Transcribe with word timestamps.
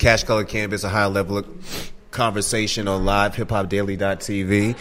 Cash 0.00 0.24
Color 0.24 0.44
Cannabis, 0.44 0.82
a 0.82 0.88
high 0.88 1.04
level 1.04 1.44
conversation 2.10 2.88
on 2.88 3.04
live 3.04 3.34
hip 3.34 3.50
hop 3.50 3.68
daily.tv. 3.68 4.74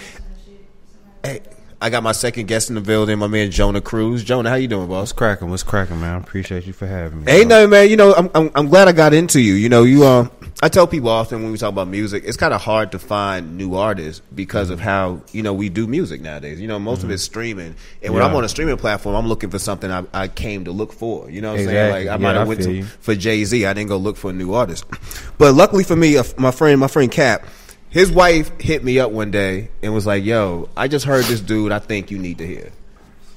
Hey, 1.21 1.41
I 1.81 1.89
got 1.89 2.03
my 2.03 2.11
second 2.11 2.47
guest 2.49 2.67
in 2.67 2.75
the 2.75 2.81
building, 2.81 3.17
my 3.19 3.27
man 3.27 3.51
Jonah 3.51 3.79
Cruzz. 3.79 4.25
Jonah, 4.25 4.49
how 4.49 4.55
you 4.57 4.67
doing, 4.67 4.87
boss? 4.89 4.99
What's 5.03 5.11
cracking? 5.13 5.49
What's 5.49 5.63
cracking, 5.63 6.01
man? 6.01 6.15
I 6.15 6.17
appreciate 6.17 6.65
you 6.67 6.73
for 6.73 6.85
having 6.85 7.23
me. 7.23 7.31
Hey, 7.31 7.45
no, 7.45 7.67
man. 7.67 7.89
You 7.89 7.95
know, 7.95 8.13
I'm, 8.13 8.29
I'm 8.35 8.51
I'm 8.53 8.67
glad 8.67 8.89
I 8.89 8.91
got 8.91 9.13
into 9.13 9.39
you. 9.39 9.53
You 9.53 9.69
know, 9.69 9.83
you 9.83 10.05
um, 10.05 10.29
I 10.61 10.67
tell 10.67 10.87
people 10.87 11.07
often 11.09 11.41
when 11.41 11.53
we 11.53 11.57
talk 11.57 11.69
about 11.69 11.87
music, 11.87 12.23
it's 12.25 12.35
kind 12.35 12.53
of 12.53 12.59
hard 12.61 12.91
to 12.91 12.99
find 12.99 13.55
new 13.57 13.75
artists 13.75 14.21
because 14.35 14.69
of 14.71 14.81
how 14.81 15.21
you 15.31 15.41
know 15.41 15.53
we 15.53 15.69
do 15.69 15.87
music 15.87 16.19
nowadays. 16.19 16.59
You 16.59 16.67
know, 16.67 16.79
most 16.79 17.03
of 17.03 17.11
it's 17.11 17.23
streaming, 17.23 17.75
and 18.03 18.13
when 18.13 18.21
Yeah. 18.23 18.27
I'm 18.27 18.35
on 18.35 18.43
a 18.43 18.49
streaming 18.49 18.75
platform, 18.75 19.15
I'm 19.15 19.27
looking 19.27 19.49
for 19.49 19.59
something 19.59 19.89
I, 19.89 20.03
I 20.13 20.27
came 20.27 20.65
to 20.65 20.73
look 20.73 20.91
for. 20.91 21.29
You 21.29 21.39
know 21.39 21.51
what 21.53 21.61
I'm 21.61 21.69
Exactly. 21.69 21.75
saying? 21.79 21.91
Like 21.91 22.07
I 22.07 22.11
Yeah, 22.11 22.17
might 22.17 22.35
have 22.35 22.47
went 22.49 22.61
to, 22.63 22.83
for 22.83 23.15
Jay 23.15 23.45
Z. 23.45 23.65
I 23.65 23.71
didn't 23.71 23.87
go 23.87 23.95
look 23.95 24.17
for 24.17 24.31
a 24.31 24.33
new 24.33 24.53
artist, 24.53 24.83
but 25.37 25.53
luckily 25.53 25.85
for 25.85 25.95
me, 25.95 26.17
my 26.37 26.51
friend, 26.51 26.77
my 26.77 26.87
friend 26.87 27.09
Cap. 27.09 27.45
His 27.89 28.11
wife 28.11 28.51
hit 28.59 28.83
me 28.83 28.99
up 28.99 29.11
one 29.11 29.31
day 29.31 29.69
and 29.81 29.93
was 29.93 30.05
like, 30.05 30.23
"Yo, 30.23 30.69
I 30.77 30.87
just 30.87 31.05
heard 31.05 31.25
this 31.25 31.41
dude. 31.41 31.71
I 31.71 31.79
think 31.79 32.11
you 32.11 32.19
need 32.19 32.37
to 32.37 32.47
hear." 32.47 32.71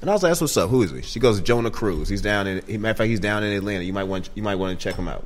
And 0.01 0.09
I 0.09 0.13
was 0.13 0.21
like, 0.21 0.31
"That's 0.31 0.41
what's 0.41 0.57
up. 0.57 0.69
Who 0.69 0.83
is 0.83 0.91
he?" 0.91 1.01
She 1.01 1.19
goes, 1.19 1.41
"Jonah 1.41 1.71
Cruzz. 1.71 2.09
He's 2.09 2.21
down 2.21 2.45
in. 2.47 2.63
He, 2.67 2.77
matter 2.77 2.91
of 2.91 2.97
fact, 2.97 3.09
he's 3.09 3.19
down 3.19 3.43
in 3.43 3.51
Atlanta. 3.53 3.83
You 3.83 3.93
might 3.93 4.03
want. 4.03 4.29
You 4.35 4.43
might 4.43 4.55
want 4.55 4.77
to 4.77 4.83
check 4.83 4.95
him 4.95 5.07
out." 5.07 5.25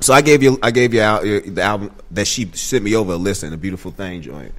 So 0.00 0.14
I 0.14 0.22
gave 0.22 0.42
you. 0.42 0.58
I 0.62 0.70
gave 0.70 0.94
you 0.94 1.02
out, 1.02 1.20
uh, 1.20 1.40
the 1.44 1.62
album 1.62 1.92
that 2.10 2.26
she 2.26 2.50
sent 2.54 2.82
me 2.82 2.96
over 2.96 3.12
a 3.12 3.16
listen, 3.16 3.52
a 3.52 3.56
beautiful 3.56 3.90
thing 3.90 4.22
joint, 4.22 4.52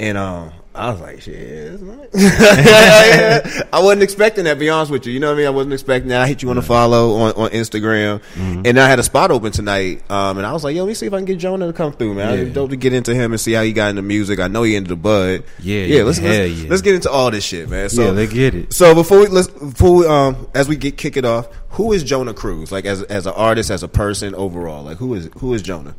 and 0.00 0.18
um, 0.18 0.52
I 0.74 0.90
was 0.90 1.00
like, 1.00 1.20
"Shit." 1.20 1.34
it's 1.34 1.82
nice." 1.82 3.62
I 3.72 3.80
wasn't 3.80 4.02
expecting 4.02 4.44
that. 4.44 4.58
Be 4.58 4.68
honest 4.68 4.90
with 4.90 5.06
you, 5.06 5.12
you 5.12 5.20
know 5.20 5.28
what 5.28 5.34
I 5.34 5.38
mean. 5.38 5.46
I 5.46 5.50
wasn't 5.50 5.72
expecting 5.72 6.08
that. 6.08 6.22
I 6.22 6.26
hit 6.26 6.42
you 6.42 6.50
on 6.50 6.56
the 6.56 6.62
follow 6.62 7.14
on, 7.14 7.32
on 7.34 7.50
Instagram, 7.50 8.20
and 8.36 8.80
I 8.80 8.88
had 8.88 8.98
a 8.98 9.04
spot 9.04 9.30
open 9.30 9.52
tonight, 9.52 10.02
um, 10.10 10.38
and 10.38 10.46
I 10.46 10.52
was 10.52 10.64
like, 10.64 10.74
"Yo, 10.74 10.82
let 10.82 10.88
me 10.88 10.94
see 10.94 11.06
if 11.06 11.12
I 11.12 11.18
can 11.18 11.26
get 11.26 11.38
Jonah 11.38 11.68
to 11.68 11.72
come 11.72 11.92
through, 11.92 12.14
man. 12.14 12.36
Yeah. 12.36 12.44
It's 12.44 12.54
dope 12.54 12.70
to 12.70 12.76
get 12.76 12.92
into 12.92 13.14
him 13.14 13.32
and 13.32 13.40
see 13.40 13.52
how 13.52 13.62
he 13.62 13.72
got 13.72 13.90
into 13.90 14.02
music. 14.02 14.40
I 14.40 14.48
know 14.48 14.64
he 14.64 14.74
into 14.74 14.88
the 14.88 14.96
bud. 14.96 15.44
Yeah, 15.60 15.84
yeah. 15.84 16.02
Let's 16.02 16.20
let's, 16.20 16.52
yeah. 16.52 16.68
let's 16.68 16.82
get 16.82 16.96
into 16.96 17.10
all 17.10 17.30
this 17.30 17.44
shit, 17.44 17.68
man. 17.68 17.88
So 17.88 18.06
yeah, 18.06 18.10
let's 18.10 18.32
get 18.32 18.54
it. 18.54 18.72
so 18.72 18.94
before 18.94 19.20
we 19.20 19.26
let's 19.28 19.48
before 19.48 19.96
we, 19.96 20.06
um 20.06 20.48
as 20.54 20.68
we 20.68 20.76
get 20.76 20.96
kick 20.96 21.16
it 21.16 21.24
off, 21.24 21.48
who 21.70 21.92
is 21.92 22.02
Jonah 22.02 22.34
Cruzz? 22.34 22.72
Like 22.72 22.84
as 22.84 23.02
as 23.04 23.26
an 23.26 23.34
artist, 23.34 23.70
as 23.70 23.82
a 23.82 23.88
person, 23.88 24.34
overall, 24.34 24.82
like 24.82 24.96
who 24.96 25.14
is 25.14 25.30
who 25.38 25.54
is 25.54 25.62
Jonah? 25.62 25.94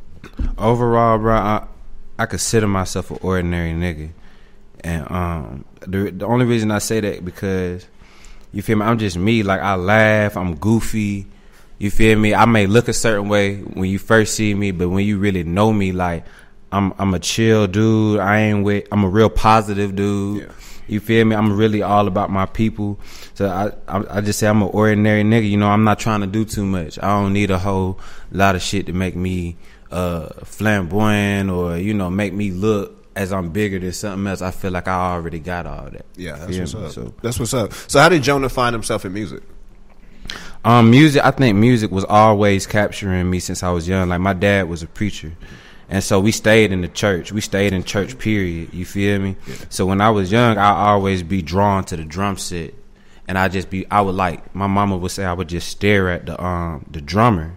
Overall, 0.57 1.17
bro, 1.17 1.35
I, 1.35 1.67
I 2.17 2.25
consider 2.25 2.67
myself 2.67 3.11
an 3.11 3.19
ordinary 3.21 3.73
nigga, 3.73 4.09
and 4.85 5.11
um, 5.11 5.65
the 5.87 6.11
the 6.11 6.25
only 6.27 6.45
reason 6.45 6.69
I 6.69 6.77
say 6.77 6.99
that 6.99 7.25
because 7.25 7.87
you 8.53 8.61
feel 8.61 8.77
me, 8.77 8.85
I'm 8.85 8.99
just 8.99 9.17
me. 9.17 9.41
Like 9.41 9.59
I 9.59 9.75
laugh, 9.75 10.37
I'm 10.37 10.55
goofy. 10.55 11.25
You 11.79 11.91
feel 11.91 12.17
me? 12.17 12.33
I 12.33 12.45
may 12.45 12.67
look 12.67 12.87
a 12.87 12.93
certain 12.93 13.27
way 13.27 13.57
when 13.57 13.89
you 13.89 13.97
first 13.99 14.35
see 14.35 14.53
me, 14.53 14.71
but 14.71 14.89
when 14.89 15.03
you 15.03 15.17
really 15.17 15.43
know 15.43 15.73
me, 15.73 15.91
like 15.91 16.23
I'm 16.71 16.93
I'm 16.99 17.15
a 17.15 17.19
chill 17.19 17.65
dude. 17.65 18.19
I 18.19 18.41
ain't 18.41 18.63
with. 18.63 18.87
I'm 18.91 19.03
a 19.03 19.09
real 19.09 19.29
positive 19.29 19.95
dude. 19.95 20.43
Yeah. 20.43 20.51
You 20.87 20.99
feel 20.99 21.25
me? 21.25 21.35
I'm 21.35 21.57
really 21.57 21.81
all 21.81 22.07
about 22.07 22.29
my 22.29 22.45
people. 22.45 22.99
So 23.33 23.49
I, 23.49 23.71
I 23.91 24.17
I 24.17 24.21
just 24.21 24.37
say 24.37 24.47
I'm 24.47 24.61
an 24.61 24.69
ordinary 24.71 25.23
nigga. 25.23 25.49
You 25.49 25.57
know, 25.57 25.67
I'm 25.67 25.83
not 25.83 25.97
trying 25.97 26.21
to 26.21 26.27
do 26.27 26.45
too 26.45 26.63
much. 26.63 26.99
I 26.99 27.07
don't 27.07 27.33
need 27.33 27.49
a 27.49 27.57
whole 27.57 27.99
lot 28.31 28.55
of 28.55 28.61
shit 28.61 28.85
to 28.85 28.93
make 28.93 29.15
me 29.15 29.57
uh 29.89 30.29
flamboyant 30.43 31.49
or 31.49 31.77
you 31.77 31.93
know 31.93 32.09
make 32.09 32.33
me 32.33 32.51
look 32.51 32.94
as 33.15 33.31
I'm 33.31 33.49
bigger 33.49 33.79
than 33.79 33.93
something 33.93 34.27
else. 34.27 34.41
I 34.41 34.51
feel 34.51 34.71
like 34.71 34.87
I 34.87 35.13
already 35.13 35.39
got 35.39 35.65
all 35.65 35.89
that. 35.89 36.05
Yeah, 36.15 36.35
that's 36.35 36.57
what's 36.57 36.73
me? 36.75 36.85
up. 36.85 36.91
So, 36.91 37.13
That's 37.21 37.39
what's 37.39 37.53
up. 37.53 37.73
So 37.73 37.99
how 37.99 38.09
did 38.09 38.23
Jonah 38.23 38.49
find 38.49 38.73
himself 38.73 39.05
in 39.05 39.13
music? 39.13 39.43
Um, 40.63 40.89
music. 40.89 41.23
I 41.23 41.31
think 41.31 41.57
music 41.57 41.91
was 41.91 42.03
always 42.05 42.65
capturing 42.65 43.29
me 43.29 43.39
since 43.39 43.61
I 43.63 43.69
was 43.69 43.87
young. 43.87 44.09
Like 44.09 44.19
my 44.21 44.33
dad 44.33 44.67
was 44.67 44.81
a 44.81 44.87
preacher, 44.87 45.31
and 45.89 46.03
so 46.03 46.19
we 46.19 46.31
stayed 46.31 46.71
in 46.71 46.81
the 46.81 46.87
church. 46.87 47.31
We 47.31 47.41
stayed 47.41 47.71
in 47.71 47.83
church. 47.83 48.17
Period. 48.17 48.73
You 48.73 48.83
feel 48.85 49.19
me? 49.19 49.35
So 49.69 49.85
when 49.85 50.01
I 50.01 50.09
was 50.09 50.31
young, 50.31 50.57
I 50.57 50.71
always 50.89 51.21
be 51.21 51.43
drawn 51.43 51.83
to 51.85 51.95
the 51.95 52.03
drum 52.03 52.37
set, 52.37 52.73
and 53.27 53.37
I 53.37 53.47
just 53.47 53.69
be. 53.69 53.85
I 53.91 54.01
would 54.01 54.15
like 54.15 54.55
my 54.55 54.65
mama 54.65 54.97
would 54.97 55.11
say 55.11 55.23
I 55.23 55.33
would 55.33 55.49
just 55.49 55.69
stare 55.69 56.09
at 56.09 56.25
the 56.25 56.43
um 56.43 56.85
the 56.89 56.99
drummer, 56.99 57.55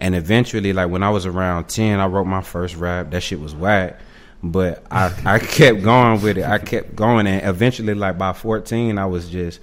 and 0.00 0.14
eventually, 0.14 0.72
like 0.72 0.88
when 0.88 1.02
I 1.02 1.10
was 1.10 1.26
around 1.26 1.68
ten, 1.68 2.00
I 2.00 2.06
wrote 2.06 2.24
my 2.24 2.40
first 2.40 2.76
rap. 2.76 3.10
That 3.10 3.22
shit 3.22 3.38
was 3.38 3.54
whack. 3.54 4.00
But 4.42 4.84
I, 4.90 5.12
I 5.24 5.38
kept 5.40 5.82
going 5.82 6.20
with 6.20 6.38
it. 6.38 6.44
I 6.44 6.58
kept 6.58 6.94
going, 6.94 7.26
and 7.26 7.46
eventually, 7.46 7.94
like 7.94 8.18
by 8.18 8.32
fourteen, 8.32 8.98
I 8.98 9.06
was 9.06 9.28
just 9.28 9.60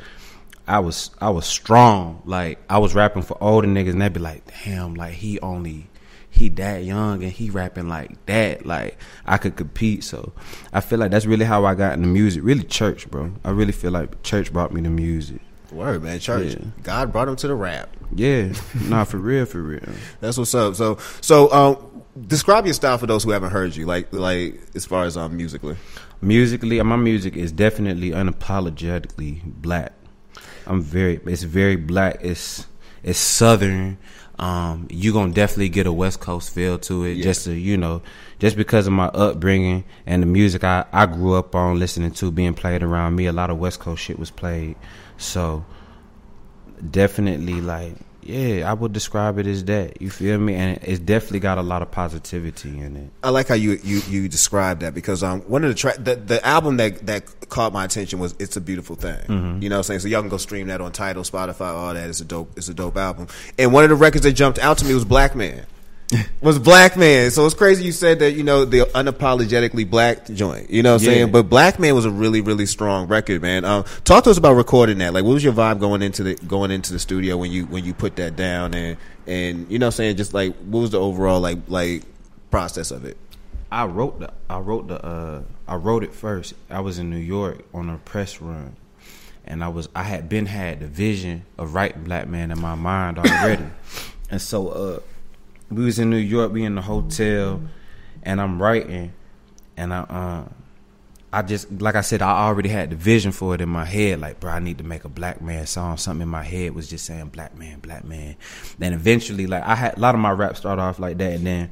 I 0.68 0.80
was 0.80 1.12
I 1.20 1.30
was 1.30 1.46
strong. 1.46 2.22
Like 2.26 2.60
I 2.70 2.78
was 2.78 2.96
rapping 2.96 3.24
for 3.24 3.42
older 3.42 3.68
niggas, 3.68 3.92
and 3.92 4.02
they'd 4.02 4.14
be 4.14 4.20
like, 4.20 4.44
"Damn, 4.64 4.96
like 4.96 5.14
he 5.14 5.40
only 5.42 5.88
he 6.30 6.50
that 6.50 6.84
young 6.84 7.22
and 7.22 7.32
he 7.32 7.50
rapping 7.50 7.88
like 7.90 8.26
that. 8.26 8.66
Like 8.66 8.98
I 9.26 9.38
could 9.38 9.56
compete." 9.56 10.04
So 10.04 10.34
I 10.72 10.80
feel 10.80 11.00
like 11.00 11.12
that's 11.12 11.26
really 11.26 11.46
how 11.46 11.66
I 11.66 11.76
got 11.76 11.94
into 11.94 12.08
music. 12.08 12.44
Really, 12.44 12.64
church, 12.64 13.10
bro. 13.10 13.32
I 13.44 13.52
really 13.52 13.74
feel 13.74 13.92
like 13.92 14.24
church 14.24 14.54
brought 14.54 14.74
me 14.74 14.82
to 14.82 14.90
music. 14.90 15.42
Word, 15.72 16.04
man, 16.04 16.20
church. 16.20 16.54
Yeah. 16.54 16.66
God 16.84 17.12
brought 17.12 17.28
him 17.28 17.36
to 17.38 17.48
the 17.48 17.56
rap. 17.56 17.90
Yeah, 18.16 18.54
nah, 18.88 19.04
for 19.04 19.18
real, 19.18 19.46
for 19.46 19.62
real. 19.62 19.82
That's 20.22 20.38
what's 20.38 20.54
up. 20.56 20.76
So 20.76 20.98
so 21.22 21.52
um, 21.52 22.04
describe 22.28 22.66
your 22.66 22.74
style 22.74 22.98
for 22.98 23.08
those 23.08 23.24
who 23.24 23.32
haven't 23.32 23.52
heard 23.52 23.76
you. 23.76 23.86
Like 23.86 24.12
like 24.14 24.60
as 24.76 24.86
far 24.86 25.04
as 25.06 25.18
um 25.18 25.36
musically. 25.38 25.76
Musically, 26.22 26.82
my 26.84 26.96
music 26.96 27.36
is 27.36 27.52
definitely 27.52 28.12
unapologetically 28.12 29.42
black. 29.44 29.92
I'm 30.66 30.82
very, 30.82 31.20
it's 31.26 31.44
very 31.44 31.76
black. 31.76 32.20
It's 32.22 32.66
it's 33.04 33.20
southern. 33.20 33.98
Um, 34.40 34.88
you 34.90 35.14
gonna 35.14 35.34
definitely 35.34 35.70
get 35.70 35.86
a 35.86 35.92
West 35.94 36.20
Coast 36.20 36.54
feel 36.54 36.80
to 36.80 37.04
it, 37.04 37.18
Yeah. 37.18 37.24
just 37.24 37.44
to 37.46 37.54
you 37.54 37.78
know, 37.78 38.02
just 38.40 38.56
because 38.56 38.88
of 38.88 38.94
my 38.94 39.08
upbringing 39.08 39.84
and 40.06 40.24
the 40.24 40.28
music 40.28 40.64
I 40.64 40.86
I 40.92 41.06
grew 41.06 41.34
up 41.36 41.54
on 41.56 41.78
listening 41.78 42.12
to 42.12 42.32
being 42.32 42.54
played 42.54 42.82
around 42.84 43.16
me. 43.16 43.26
A 43.28 43.34
lot 43.34 43.50
of 43.50 43.58
West 43.60 43.80
Coast 43.80 44.02
shit 44.02 44.18
was 44.18 44.32
played, 44.32 44.76
so 45.18 45.66
definitely 46.92 47.62
like 47.62 47.96
yeah, 48.26 48.70
I 48.70 48.74
would 48.74 48.94
describe 48.94 49.38
it 49.38 49.48
as 49.48 49.66
that. 49.66 50.02
You 50.02 50.10
feel 50.10 50.38
me? 50.38 50.56
And 50.56 50.80
it's 50.82 51.00
definitely 51.00 51.42
got 51.42 51.58
a 51.58 51.62
lot 51.62 51.82
of 51.82 51.92
positivity 51.92 52.80
in 52.80 52.96
it. 52.96 53.10
I 53.24 53.30
like 53.30 53.48
how 53.48 53.56
you 53.56 53.80
you 53.84 54.02
you 54.08 54.30
described 54.30 54.82
that 54.82 54.94
because 54.94 55.24
um 55.24 55.42
one 55.42 55.64
of 55.64 55.70
the 55.70 55.76
track 55.76 55.98
the, 55.98 56.16
the 56.16 56.46
album 56.46 56.78
that 56.78 57.06
that 57.06 57.50
caught 57.50 57.74
my 57.74 57.86
attention 57.86 58.20
was 58.20 58.34
"It's 58.40 58.56
a 58.56 58.62
Beautiful 58.62 58.96
Thing." 58.96 59.20
Mm-hmm. 59.20 59.62
You 59.62 59.70
know 59.70 59.76
what 59.76 59.80
I'm 59.80 59.84
saying? 59.84 60.00
So 60.02 60.08
y'all 60.08 60.22
can 60.22 60.30
go 60.30 60.38
stream 60.38 60.68
that 60.68 60.82
on 60.82 60.92
Tidal, 60.92 61.24
Spotify, 61.24 61.74
all 61.74 61.94
that. 61.94 62.10
It's 62.10 62.22
a 62.22 62.26
dope 62.26 62.52
it's 62.58 62.70
a 62.70 62.74
dope 62.74 62.98
album. 62.98 63.28
And 63.58 63.74
one 63.74 63.84
of 63.84 63.90
the 63.90 63.96
records 63.96 64.24
that 64.24 64.34
jumped 64.34 64.60
out 64.60 64.78
to 64.80 64.86
me 64.86 64.94
was 64.94 65.06
Black 65.06 65.36
Man. 65.36 65.66
was 66.42 66.60
Black 66.60 66.96
Man. 66.98 67.32
So 67.32 67.46
it's 67.46 67.56
crazy 67.56 67.84
you 67.84 67.92
said 67.92 68.20
that 68.20 68.32
you 68.32 68.44
know 68.44 68.66
the 68.66 68.80
unapologetically 68.94 69.90
black 69.90 70.26
joint. 70.26 70.70
You 70.70 70.84
know 70.84 70.94
what 70.94 71.02
I'm 71.02 71.06
Yeah. 71.06 71.12
saying? 71.14 71.32
But 71.32 71.50
Black 71.50 71.80
Man 71.80 71.96
was 71.96 72.06
a 72.06 72.12
really 72.12 72.42
really 72.42 72.66
strong 72.66 73.08
record, 73.08 73.42
man. 73.42 73.66
Um, 73.66 73.86
talk 74.04 74.24
to 74.26 74.30
us 74.30 74.38
about 74.38 74.54
recording 74.54 75.00
that. 75.00 75.14
Like, 75.14 75.24
what 75.24 75.34
was 75.34 75.44
your 75.44 75.54
vibe 75.54 75.80
going 75.80 76.02
into 76.02 76.24
the 76.24 76.36
going 76.36 76.72
into 76.72 76.94
the 76.94 77.00
studio 77.00 77.38
when 77.38 77.52
you 77.52 77.66
when 77.66 77.84
you 77.86 77.94
put 77.94 78.16
that 78.18 78.36
down 78.36 78.74
and 78.74 78.98
and 79.28 79.70
you 79.72 79.80
know 79.80 79.88
what 79.88 79.94
I'm 79.94 79.98
saying? 79.98 80.18
Just 80.18 80.34
like 80.34 80.56
what 80.58 80.82
was 80.82 80.92
the 80.92 81.00
overall 81.00 81.40
like 81.40 81.60
like 81.68 82.04
process 82.52 82.92
of 82.92 83.06
it? 83.06 83.18
I 83.72 83.86
wrote 83.86 84.20
the 84.20 84.32
I 84.50 84.60
wrote 84.60 84.88
the 84.88 85.04
uh 85.04 85.42
I 85.68 85.76
wrote 85.76 86.04
it 86.04 86.14
first. 86.14 86.54
I 86.70 86.82
was 86.82 87.00
in 87.00 87.10
New 87.10 87.18
York 87.18 87.60
on 87.74 87.90
a 87.90 87.98
press 87.98 88.42
run. 88.42 88.76
And 89.46 89.64
I 89.64 89.68
was 89.70 89.90
I 89.96 90.04
had 90.04 90.30
been 90.30 90.46
had 90.46 90.80
the 90.80 90.88
vision 90.88 91.44
of 91.58 91.74
writing 91.74 92.04
Black 92.04 92.28
Man 92.28 92.52
in 92.52 92.60
my 92.62 92.76
mind 92.76 93.18
already. 93.18 93.66
and 94.30 94.42
so 94.42 94.68
uh 94.70 95.00
we 95.70 95.86
was 95.86 96.00
in 96.00 96.10
New 96.10 96.18
York, 96.18 96.52
we 96.52 96.64
in 96.64 96.76
the 96.76 96.82
hotel 96.82 97.62
and 98.24 98.40
I'm 98.42 98.62
writing 98.62 99.14
and 99.78 99.94
I 99.94 100.00
uh 100.00 100.46
I 101.34 101.42
just 101.42 101.82
like 101.82 101.96
I 101.96 102.02
said, 102.02 102.22
I 102.22 102.46
already 102.46 102.70
had 102.70 102.92
the 102.92 102.96
vision 102.96 103.32
for 103.32 103.56
it 103.56 103.62
in 103.62 103.68
my 103.68 103.86
head. 103.86 104.22
Like, 104.22 104.40
bro, 104.40 104.52
I 104.52 104.60
need 104.60 104.78
to 104.78 104.84
make 104.84 105.04
a 105.04 105.10
black 105.10 105.42
man 105.42 105.66
song. 105.66 105.98
Something 105.98 106.22
in 106.22 106.30
my 106.30 106.44
head 106.44 106.76
was 106.76 106.88
just 106.88 107.06
saying 107.06 107.30
black 107.30 107.58
man, 107.58 107.80
black 107.80 108.04
man. 108.04 108.36
Then 108.78 108.94
eventually, 108.94 109.48
like 109.48 109.64
I 109.64 109.74
had 109.74 109.98
a 109.98 110.00
lot 110.00 110.14
of 110.14 110.22
my 110.22 110.30
rap 110.30 110.56
start 110.56 110.78
off 110.78 111.00
like 111.00 111.18
that, 111.18 111.34
and 111.34 111.48
then 111.48 111.72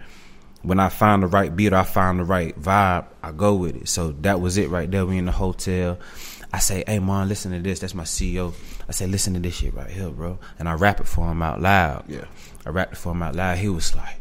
when 0.64 0.80
I 0.80 0.90
find 0.90 1.22
the 1.22 1.28
right 1.28 1.56
beat, 1.56 1.74
I 1.74 1.84
find 1.84 2.20
the 2.20 2.24
right 2.24 2.60
vibe, 2.60 3.06
I 3.22 3.32
go 3.32 3.54
with 3.54 3.76
it. 3.76 3.88
So 3.88 4.14
that 4.22 4.42
was 4.42 4.58
it 4.58 4.70
right 4.70 4.90
there. 4.90 5.06
We 5.06 5.20
in 5.20 5.26
the 5.26 5.32
hotel. 5.32 6.00
I 6.54 6.60
say, 6.60 6.84
hey 6.86 7.00
man, 7.00 7.30
listen 7.30 7.52
to 7.52 7.60
this. 7.60 7.80
That's 7.80 7.94
my 7.94 8.04
CEO. 8.04 8.54
I 8.88 8.92
say, 8.92 9.08
listen 9.08 9.34
to 9.36 9.40
this 9.40 9.56
shit 9.56 9.74
right 9.74 9.90
here, 9.90 10.10
bro. 10.10 10.38
And 10.60 10.68
I 10.68 10.74
rap 10.74 11.00
it 11.00 11.08
for 11.08 11.32
him 11.32 11.42
out 11.42 11.62
loud. 11.62 12.06
Yeah. 12.08 12.26
I 12.66 12.70
rapped 12.70 12.94
it 12.94 12.98
for 12.98 13.14
him 13.14 13.24
out 13.24 13.36
loud. 13.36 13.58
He 13.58 13.70
was 13.70 13.96
like, 13.96 14.18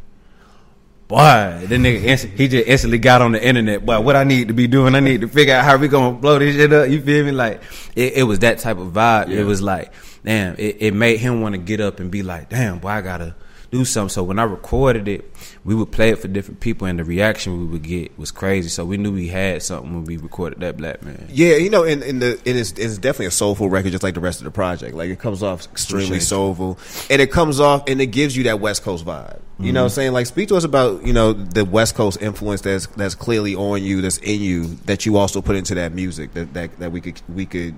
boy, 1.08 1.66
the 1.66 1.76
nigga, 1.76 2.04
inst- 2.04 2.26
he 2.26 2.46
just 2.46 2.68
instantly 2.68 2.98
got 2.98 3.20
on 3.20 3.32
the 3.32 3.44
internet. 3.44 3.84
Boy, 3.84 4.00
what 4.00 4.14
I 4.14 4.22
need 4.22 4.48
to 4.48 4.54
be 4.54 4.68
doing, 4.68 4.94
I 4.94 5.00
need 5.00 5.22
to 5.22 5.28
figure 5.28 5.54
out 5.54 5.64
how 5.64 5.76
we 5.76 5.88
gonna 5.88 6.16
blow 6.16 6.38
this 6.38 6.54
shit 6.54 6.72
up. 6.72 6.88
You 6.88 7.02
feel 7.02 7.24
me? 7.24 7.32
Like, 7.32 7.62
it, 7.96 8.14
it 8.14 8.22
was 8.22 8.38
that 8.40 8.58
type 8.58 8.78
of 8.78 8.92
vibe. 8.92 9.28
Yeah. 9.28 9.40
It 9.40 9.44
was 9.44 9.60
like, 9.60 9.92
damn, 10.24 10.54
it, 10.56 10.76
it 10.78 10.94
made 10.94 11.18
him 11.18 11.40
want 11.40 11.54
to 11.54 11.58
get 11.58 11.80
up 11.80 11.98
and 11.98 12.12
be 12.12 12.22
like, 12.22 12.48
damn, 12.48 12.78
boy, 12.78 12.90
I 12.90 13.00
gotta 13.00 13.34
do 13.70 13.84
something. 13.84 14.08
So 14.08 14.22
when 14.22 14.38
I 14.38 14.44
recorded 14.44 15.08
it, 15.08 15.30
we 15.64 15.74
would 15.74 15.92
play 15.92 16.10
it 16.10 16.18
for 16.18 16.28
different 16.28 16.60
people, 16.60 16.86
and 16.86 16.98
the 16.98 17.04
reaction 17.04 17.58
we 17.58 17.66
would 17.66 17.82
get 17.82 18.18
was 18.18 18.30
crazy. 18.30 18.68
So 18.68 18.84
we 18.84 18.96
knew 18.96 19.12
we 19.12 19.28
had 19.28 19.62
something 19.62 19.94
when 19.94 20.04
we 20.04 20.16
recorded 20.16 20.60
that 20.60 20.76
Black 20.76 21.02
Man. 21.02 21.28
Yeah, 21.30 21.56
you 21.56 21.70
know, 21.70 21.84
in, 21.84 22.02
in 22.02 22.18
the 22.18 22.40
it 22.44 22.56
is 22.56 22.72
it's 22.72 22.98
definitely 22.98 23.26
a 23.26 23.30
soulful 23.30 23.68
record, 23.68 23.92
just 23.92 24.02
like 24.02 24.14
the 24.14 24.20
rest 24.20 24.40
of 24.40 24.44
the 24.44 24.50
project. 24.50 24.94
Like 24.94 25.10
it 25.10 25.18
comes 25.18 25.42
off 25.42 25.64
extremely 25.66 26.06
Appreciate 26.06 26.26
soulful, 26.26 26.78
and 27.08 27.22
it 27.22 27.30
comes 27.30 27.60
off 27.60 27.84
and 27.86 28.00
it 28.00 28.06
gives 28.06 28.36
you 28.36 28.44
that 28.44 28.60
West 28.60 28.82
Coast 28.82 29.04
vibe. 29.04 29.40
You 29.60 29.74
know 29.74 29.82
what 29.82 29.84
I'm 29.84 29.90
saying? 29.90 30.12
Like 30.12 30.24
speak 30.24 30.48
to 30.48 30.56
us 30.56 30.64
about, 30.64 31.04
you 31.04 31.12
know, 31.12 31.34
the 31.34 31.66
West 31.66 31.94
Coast 31.94 32.22
influence 32.22 32.62
that's 32.62 32.86
that's 32.86 33.14
clearly 33.14 33.54
on 33.54 33.82
you, 33.82 34.00
that's 34.00 34.16
in 34.18 34.40
you, 34.40 34.64
that 34.86 35.04
you 35.04 35.18
also 35.18 35.42
put 35.42 35.54
into 35.54 35.74
that 35.74 35.92
music 35.92 36.32
that 36.32 36.54
that, 36.54 36.78
that 36.78 36.92
we 36.92 37.02
could 37.02 37.20
we 37.28 37.44
could 37.44 37.74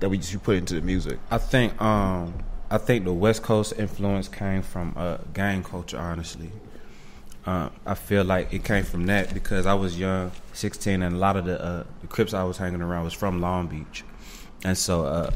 that 0.00 0.08
we 0.08 0.16
just 0.16 0.42
put 0.42 0.56
into 0.56 0.74
the 0.74 0.80
music. 0.80 1.18
I 1.30 1.36
think 1.36 1.80
um 1.82 2.32
I 2.72 2.78
think 2.78 3.04
the 3.04 3.12
West 3.12 3.42
Coast 3.42 3.74
influence 3.76 4.28
came 4.28 4.62
from 4.62 4.94
uh, 4.96 5.18
gang 5.34 5.62
culture. 5.62 5.98
Honestly, 5.98 6.50
uh, 7.44 7.68
I 7.84 7.92
feel 7.92 8.24
like 8.24 8.50
it 8.50 8.64
came 8.64 8.82
from 8.82 9.04
that 9.06 9.34
because 9.34 9.66
I 9.66 9.74
was 9.74 9.98
young, 9.98 10.32
sixteen, 10.54 11.02
and 11.02 11.16
a 11.16 11.18
lot 11.18 11.36
of 11.36 11.44
the 11.44 11.62
uh, 11.62 11.84
the 12.00 12.06
Crips 12.06 12.32
I 12.32 12.44
was 12.44 12.56
hanging 12.56 12.80
around 12.80 13.04
was 13.04 13.12
from 13.12 13.42
Long 13.42 13.66
Beach, 13.66 14.04
and 14.64 14.78
so 14.78 15.04
uh, 15.04 15.30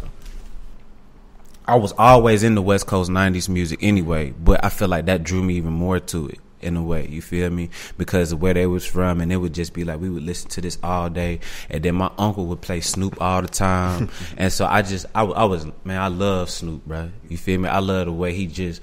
I 1.67 1.75
was 1.75 1.93
always 1.99 2.43
in 2.43 2.55
the 2.55 2.62
West 2.62 2.87
Coast 2.87 3.11
'90s 3.11 3.50
music 3.50 3.81
anyway. 3.82 4.31
But 4.31 4.65
I 4.65 4.71
feel 4.71 4.89
like 4.89 5.05
that 5.05 5.23
drew 5.23 5.43
me 5.43 5.56
even 5.56 5.75
more 5.75 6.00
to 6.00 6.29
it 6.29 6.39
in 6.67 6.77
a 6.77 6.83
way. 6.83 7.07
You 7.09 7.23
feel 7.23 7.49
me? 7.51 7.71
Because 7.97 8.33
of 8.33 8.43
where 8.43 8.55
they 8.55 8.67
was 8.67 8.85
from, 8.85 9.21
and 9.21 9.33
it 9.33 9.37
would 9.37 9.55
just 9.55 9.73
be 9.73 9.85
like 9.85 10.01
we 10.01 10.11
would 10.11 10.23
listen 10.23 10.51
to 10.51 10.61
this 10.61 10.79
all 10.83 11.09
day, 11.09 11.41
and 11.71 11.83
then 11.83 11.95
my 11.95 12.11
uncle 12.19 12.47
would 12.47 12.61
play 12.61 12.81
Snoop 12.81 13.21
all 13.21 13.43
the 13.43 13.49
time, 13.49 14.11
and 14.37 14.53
so 14.53 14.67
I 14.67 14.83
just 14.83 15.07
I, 15.15 15.23
I 15.23 15.45
was 15.45 15.67
man 15.85 16.01
I 16.01 16.09
love 16.09 16.51
Snoop, 16.51 16.85
bro. 16.85 17.11
You 17.29 17.39
feel 17.39 17.61
me? 17.61 17.69
I 17.69 17.79
love 17.79 18.07
the 18.07 18.13
way 18.13 18.35
he 18.35 18.47
just 18.47 18.83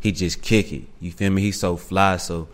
he 0.00 0.12
just 0.12 0.42
kick 0.42 0.72
it. 0.72 0.84
You 1.00 1.10
feel 1.10 1.30
me? 1.30 1.42
He's 1.42 1.58
so 1.58 1.76
fly. 1.76 2.18
So 2.18 2.48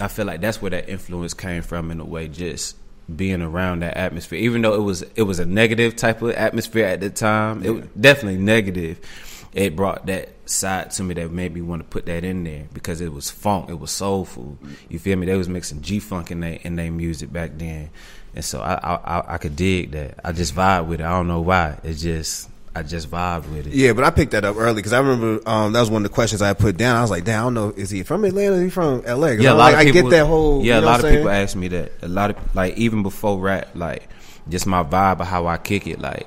I 0.00 0.08
feel 0.08 0.26
like 0.26 0.40
that's 0.40 0.62
where 0.62 0.70
that 0.70 0.88
influence 0.88 1.34
came 1.34 1.62
from 1.62 1.90
in 1.90 2.00
a 2.00 2.04
way. 2.04 2.28
Just 2.28 2.76
being 3.14 3.42
around 3.42 3.80
that 3.80 3.96
atmosphere, 3.96 4.38
even 4.38 4.62
though 4.62 4.74
it 4.74 4.82
was 4.82 5.02
it 5.14 5.22
was 5.22 5.38
a 5.40 5.46
negative 5.46 5.96
type 5.96 6.22
of 6.22 6.30
atmosphere 6.30 6.86
at 6.86 7.00
the 7.00 7.10
time, 7.10 7.62
yeah. 7.62 7.70
it 7.70 7.74
was 7.74 7.84
definitely 8.00 8.40
negative 8.40 9.00
it 9.54 9.76
brought 9.76 10.06
that 10.06 10.30
side 10.46 10.90
to 10.92 11.02
me 11.02 11.14
that 11.14 11.30
made 11.30 11.54
me 11.54 11.60
want 11.60 11.80
to 11.80 11.88
put 11.88 12.06
that 12.06 12.24
in 12.24 12.44
there 12.44 12.66
because 12.72 13.00
it 13.00 13.12
was 13.12 13.30
funk, 13.30 13.70
it 13.70 13.78
was 13.78 13.90
soulful. 13.90 14.58
You 14.88 14.98
feel 14.98 15.16
me? 15.16 15.26
They 15.26 15.36
was 15.36 15.48
mixing 15.48 15.82
G 15.82 16.00
funk 16.00 16.30
in 16.30 16.40
their 16.40 16.58
in 16.62 16.76
their 16.76 16.90
music 16.90 17.32
back 17.32 17.52
then, 17.54 17.90
and 18.34 18.44
so 18.44 18.60
I, 18.60 18.74
I 18.74 19.34
I 19.34 19.38
could 19.38 19.56
dig 19.56 19.92
that. 19.92 20.20
I 20.24 20.32
just 20.32 20.54
vibe 20.54 20.86
with 20.86 21.00
it. 21.00 21.04
I 21.04 21.10
don't 21.10 21.28
know 21.28 21.40
why. 21.40 21.78
It 21.82 21.94
just 21.94 22.48
I 22.76 22.82
just 22.82 23.10
vibe 23.10 23.48
with 23.50 23.68
it. 23.68 23.72
Yeah, 23.72 23.92
but 23.92 24.04
I 24.04 24.10
picked 24.10 24.32
that 24.32 24.44
up 24.44 24.56
early 24.56 24.76
because 24.76 24.92
I 24.92 24.98
remember 24.98 25.48
um, 25.48 25.72
that 25.72 25.80
was 25.80 25.90
one 25.90 26.04
of 26.04 26.10
the 26.10 26.14
questions 26.14 26.42
I 26.42 26.54
put 26.54 26.76
down. 26.76 26.96
I 26.96 27.02
was 27.02 27.10
like, 27.10 27.24
"Damn, 27.24 27.40
I 27.40 27.42
don't 27.44 27.54
know, 27.54 27.72
is 27.76 27.90
he 27.90 28.02
from 28.02 28.24
Atlanta? 28.24 28.56
Is 28.56 28.62
he 28.62 28.70
from 28.70 29.02
LA?" 29.02 29.28
Yeah, 29.28 29.52
a 29.52 29.54
lot 29.54 29.72
like, 29.72 29.74
of 29.74 29.92
people, 29.92 30.08
I 30.08 30.10
get 30.10 30.16
that 30.18 30.26
whole. 30.26 30.64
Yeah, 30.64 30.76
you 30.76 30.80
know 30.80 30.86
a 30.86 30.90
lot 30.90 31.04
of 31.04 31.10
people 31.10 31.30
ask 31.30 31.56
me 31.56 31.68
that. 31.68 31.92
A 32.02 32.08
lot 32.08 32.30
of 32.30 32.54
like 32.54 32.76
even 32.76 33.02
before 33.02 33.38
rap, 33.38 33.68
like 33.74 34.08
just 34.48 34.66
my 34.66 34.82
vibe 34.82 35.20
of 35.20 35.26
how 35.26 35.46
I 35.46 35.56
kick 35.56 35.86
it, 35.86 36.00
like 36.00 36.26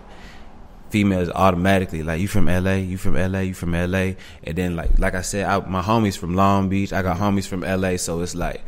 females 0.89 1.29
automatically 1.29 2.03
like 2.03 2.21
you 2.21 2.27
from 2.27 2.45
LA, 2.45 2.73
you 2.73 2.97
from 2.97 3.15
LA, 3.15 3.39
you 3.39 3.53
from 3.53 3.73
LA, 3.73 4.13
and 4.43 4.55
then 4.55 4.75
like 4.75 4.97
like 4.99 5.15
I 5.15 5.21
said, 5.21 5.45
I, 5.45 5.59
my 5.67 5.81
homies 5.81 6.17
from 6.17 6.35
Long 6.35 6.69
Beach, 6.69 6.93
I 6.93 7.01
got 7.01 7.17
mm-hmm. 7.17 7.37
homies 7.37 7.47
from 7.47 7.61
LA, 7.61 7.97
so 7.97 8.21
it's 8.21 8.35
like 8.35 8.63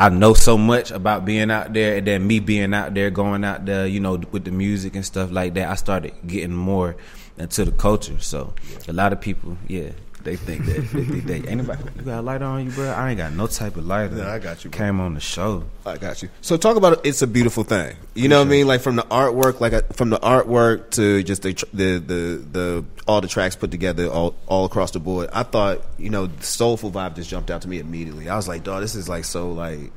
I 0.00 0.10
know 0.10 0.32
so 0.32 0.56
much 0.56 0.92
about 0.92 1.24
being 1.24 1.50
out 1.50 1.72
there, 1.72 1.96
and 1.96 2.06
then 2.06 2.24
me 2.24 2.38
being 2.38 2.72
out 2.72 2.94
there, 2.94 3.10
going 3.10 3.42
out 3.42 3.66
there, 3.66 3.84
you 3.84 3.98
know, 3.98 4.20
with 4.30 4.44
the 4.44 4.52
music 4.52 4.94
and 4.94 5.04
stuff 5.04 5.32
like 5.32 5.54
that. 5.54 5.68
I 5.68 5.74
started 5.74 6.14
getting 6.24 6.54
more 6.54 6.96
into 7.36 7.64
the 7.64 7.72
culture. 7.72 8.18
So 8.20 8.54
a 8.86 8.92
lot 8.92 9.12
of 9.12 9.20
people, 9.20 9.58
yeah, 9.66 9.90
they 10.24 10.36
think 10.36 10.66
that 10.66 10.80
they 10.92 11.04
think 11.04 11.24
they 11.24 11.42
anybody 11.42 11.82
you 11.96 12.02
got 12.02 12.20
a 12.20 12.22
lighter 12.22 12.44
on 12.44 12.64
you, 12.64 12.70
bro. 12.70 12.90
I 12.90 13.10
ain't 13.10 13.18
got 13.18 13.32
no 13.32 13.46
type 13.46 13.76
of 13.76 13.86
lighter. 13.86 14.18
Yeah, 14.18 14.32
I 14.32 14.38
got 14.38 14.64
you. 14.64 14.70
Bro. 14.70 14.78
Came 14.78 15.00
on 15.00 15.14
the 15.14 15.20
show. 15.20 15.64
I 15.86 15.96
got 15.96 16.22
you. 16.22 16.28
So 16.40 16.56
talk 16.56 16.76
about 16.76 17.06
it's 17.06 17.22
a 17.22 17.26
beautiful 17.26 17.64
thing. 17.64 17.96
You 18.14 18.28
know 18.28 18.38
what 18.38 18.46
I 18.46 18.50
mean? 18.50 18.66
Like 18.66 18.80
from 18.80 18.96
the 18.96 19.02
artwork, 19.02 19.60
like 19.60 19.72
uh, 19.72 19.82
from 19.92 20.10
the 20.10 20.18
artwork 20.18 20.90
to 20.92 21.22
just 21.22 21.42
the 21.42 21.52
the 21.72 21.98
the, 21.98 22.44
the 22.50 22.84
all 23.06 23.20
the 23.20 23.28
tracks 23.28 23.56
put 23.56 23.70
together 23.70 24.08
all 24.08 24.34
all 24.46 24.64
across 24.64 24.90
the 24.90 25.00
board. 25.00 25.30
I 25.32 25.44
thought 25.44 25.82
you 25.98 26.10
know 26.10 26.26
the 26.26 26.44
soulful 26.44 26.90
vibe 26.90 27.14
just 27.14 27.30
jumped 27.30 27.50
out 27.50 27.62
to 27.62 27.68
me 27.68 27.78
immediately. 27.78 28.28
I 28.28 28.36
was 28.36 28.48
like, 28.48 28.64
dog, 28.64 28.82
this 28.82 28.94
is 28.94 29.08
like 29.08 29.24
so 29.24 29.52
like 29.52 29.92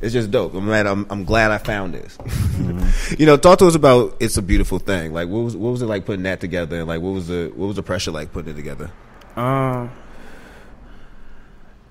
it's 0.00 0.12
just 0.12 0.30
dope. 0.30 0.54
I'm 0.54 0.66
glad. 0.66 0.86
I'm, 0.86 1.06
I'm 1.08 1.24
glad 1.24 1.50
I 1.50 1.58
found 1.58 1.94
this. 1.94 2.16
Mm-hmm. 2.18 3.14
you 3.18 3.26
know, 3.26 3.36
talk 3.36 3.58
to 3.60 3.66
us 3.66 3.74
about 3.74 4.16
it's 4.20 4.36
a 4.36 4.42
beautiful 4.42 4.78
thing. 4.78 5.14
Like, 5.14 5.28
what 5.28 5.38
was 5.40 5.56
what 5.56 5.70
was 5.70 5.82
it 5.82 5.86
like 5.86 6.04
putting 6.04 6.24
that 6.24 6.40
together? 6.40 6.78
And 6.78 6.86
like, 6.86 7.00
what 7.00 7.14
was 7.14 7.28
the 7.28 7.50
what 7.54 7.66
was 7.66 7.76
the 7.76 7.82
pressure 7.82 8.10
like 8.10 8.32
putting 8.32 8.52
it 8.52 8.56
together? 8.56 8.90
Um, 9.36 9.90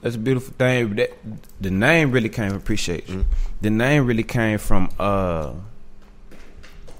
that's 0.01 0.15
a 0.15 0.19
beautiful 0.19 0.53
thing. 0.53 0.95
That, 0.95 1.12
the 1.59 1.71
name 1.71 2.12
really 2.12 2.30
came. 2.30 2.53
Appreciate 2.53 3.07
you. 3.09 3.19
Mm-hmm. 3.19 3.30
The 3.62 3.69
name 3.69 4.06
really 4.06 4.24
came 4.24 4.57
from. 4.57 4.92
Uh, 5.00 5.53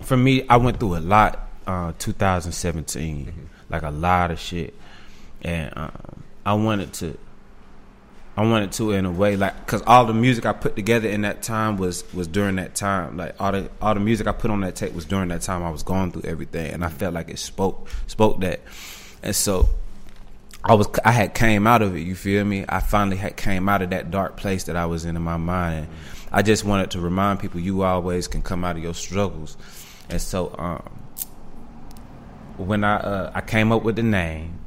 for 0.02 0.18
me, 0.18 0.48
I 0.48 0.58
went 0.58 0.80
through 0.80 0.98
a 0.98 1.00
lot. 1.00 1.42
Uh, 1.68 1.94
2017, 1.98 3.26
mm-hmm. 3.26 3.42
like 3.70 3.82
a 3.82 3.90
lot 3.90 4.30
of 4.30 4.40
shit, 4.40 4.76
and 5.42 5.74
um, 5.76 6.24
I 6.46 6.54
wanted 6.54 6.94
to. 6.94 7.18
I 8.38 8.46
wanted 8.46 8.74
to 8.74 8.92
in 8.92 9.06
a 9.06 9.12
way 9.12 9.36
like 9.36 9.66
because 9.66 9.82
all 9.84 10.06
the 10.06 10.14
music 10.14 10.46
I 10.46 10.54
put 10.54 10.76
together 10.76 11.08
in 11.08 11.22
that 11.22 11.42
time 11.42 11.78
was 11.78 12.04
was 12.14 12.28
during 12.28 12.58
that 12.58 12.76
time. 12.76 13.18
Like 13.18 13.36
all 13.40 13.52
the 13.52 13.70
all 13.82 13.94
the 13.96 14.00
music 14.00 14.28
I 14.28 14.32
put 14.32 14.52
on 14.52 14.62
that 14.62 14.76
tape 14.76 14.94
was 14.94 15.06
during 15.06 15.30
that 15.30 15.42
time 15.42 15.64
I 15.64 15.72
was 15.72 15.82
going 15.84 16.12
through 16.12 16.30
everything, 16.30 16.72
and 16.72 16.86
I 16.86 16.90
felt 16.90 17.16
like 17.16 17.30
it 17.30 17.40
spoke 17.40 17.88
spoke 18.06 18.42
that, 18.42 18.62
and 19.24 19.36
so 19.36 19.70
I 20.68 20.74
was 20.74 20.88
I 21.06 21.12
had 21.12 21.36
came 21.36 21.68
out 21.68 21.84
of 21.84 21.96
it. 21.96 22.00
You 22.00 22.16
feel 22.16 22.44
me? 22.44 22.66
I 22.68 22.80
finally 22.80 23.18
had 23.18 23.38
came 23.38 23.70
out 23.70 23.84
of 23.84 23.92
that 23.92 24.10
dark 24.10 24.36
place 24.36 24.64
that 24.64 24.76
I 24.76 24.88
was 24.88 25.06
in 25.06 25.16
in 25.16 25.22
my 25.22 25.38
mind. 25.38 25.88
I 26.32 26.42
just 26.42 26.66
wanted 26.66 26.90
to 26.92 27.00
remind 27.00 27.40
people 27.40 27.60
you 27.60 27.84
always 27.84 28.28
can 28.28 28.42
come 28.42 28.66
out 28.66 28.76
of 28.76 28.82
your 28.82 28.96
struggles. 28.96 29.58
And 30.10 30.20
so 30.20 30.56
um, 30.58 31.00
when 32.58 32.84
I 32.84 32.96
uh, 32.96 33.32
I 33.36 33.42
came 33.42 33.72
up 33.72 33.84
with 33.84 33.96
the 33.96 34.04
name, 34.04 34.58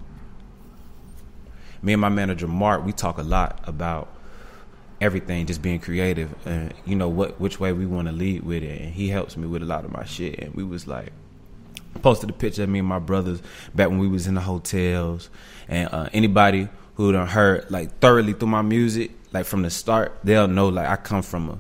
me 1.83 1.95
and 1.95 2.01
my 2.01 2.11
manager 2.11 2.47
Mark, 2.47 2.85
we 2.87 2.93
talk 2.93 3.19
a 3.19 3.25
lot 3.25 3.61
about 3.65 4.09
everything, 5.01 5.47
just 5.47 5.63
being 5.63 5.81
creative, 5.81 6.33
and 6.47 6.75
you 6.87 6.95
know 6.95 7.09
what 7.09 7.41
which 7.41 7.59
way 7.59 7.73
we 7.73 7.87
want 7.87 8.07
to 8.07 8.13
lead 8.13 8.45
with 8.45 8.63
it. 8.63 8.81
And 8.83 8.95
he 8.95 9.09
helps 9.09 9.37
me 9.37 9.49
with 9.49 9.63
a 9.63 9.67
lot 9.67 9.85
of 9.85 9.91
my 9.91 10.05
shit. 10.05 10.39
And 10.39 10.55
we 10.55 10.63
was 10.63 10.87
like 10.87 11.13
posted 11.99 12.31
a 12.31 12.33
picture 12.33 12.63
of 12.63 12.69
me 12.69 12.79
and 12.79 12.89
my 12.89 12.99
brothers 12.99 13.43
back 13.75 13.89
when 13.89 13.99
we 13.99 14.09
was 14.09 14.27
in 14.27 14.35
the 14.35 14.41
hotels 14.41 15.29
and 15.69 15.89
uh, 15.93 16.09
anybody 16.13 16.69
who 16.95 17.13
done 17.13 17.29
heard 17.29 17.71
like 17.71 17.99
thoroughly 18.01 18.33
through 18.33 18.49
my 18.49 18.63
music, 18.63 19.13
like 19.33 19.47
from 19.47 19.63
the 19.63 19.71
start, 19.71 20.19
they'll 20.25 20.49
know 20.49 20.69
like 20.69 20.89
I 20.89 20.97
come 20.97 21.23
from 21.23 21.51
a 21.51 21.59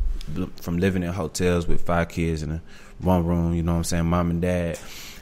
from 0.60 0.78
living 0.78 1.02
in 1.02 1.12
hotels 1.12 1.66
with 1.66 1.82
five 1.82 2.08
kids 2.08 2.42
in 2.42 2.50
a 2.50 2.62
one 2.98 3.24
room. 3.24 3.54
You 3.54 3.62
know 3.62 3.72
what 3.72 3.78
I'm 3.78 3.84
saying, 3.84 4.06
mom 4.06 4.30
and 4.30 4.42
dad, 4.42 4.78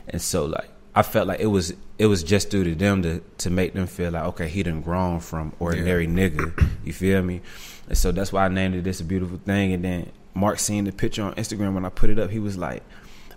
and 0.08 0.20
so 0.20 0.46
like 0.46 0.68
I 0.94 1.02
felt 1.02 1.28
like 1.28 1.40
it 1.40 1.46
was 1.46 1.74
it 1.98 2.06
was 2.06 2.22
just 2.22 2.50
due 2.50 2.64
to 2.64 2.74
them 2.74 3.02
to 3.02 3.20
to 3.38 3.50
make 3.50 3.74
them 3.74 3.86
feel 3.86 4.12
like 4.12 4.24
okay, 4.24 4.48
he 4.48 4.62
done 4.62 4.80
grown 4.80 5.20
from 5.20 5.52
ordinary 5.58 6.04
yeah. 6.04 6.10
nigga. 6.10 6.68
You 6.84 6.92
feel 6.92 7.22
me? 7.22 7.42
And 7.88 7.98
so 7.98 8.10
that's 8.10 8.32
why 8.32 8.44
I 8.44 8.48
named 8.48 8.74
it 8.74 8.84
this 8.84 9.00
a 9.00 9.04
beautiful 9.04 9.38
thing. 9.38 9.72
And 9.72 9.84
then 9.84 10.10
Mark 10.34 10.58
seen 10.58 10.84
the 10.84 10.92
picture 10.92 11.22
on 11.22 11.34
Instagram 11.34 11.74
when 11.74 11.84
I 11.84 11.88
put 11.88 12.10
it 12.10 12.18
up, 12.18 12.30
he 12.30 12.38
was 12.38 12.56
like, 12.56 12.82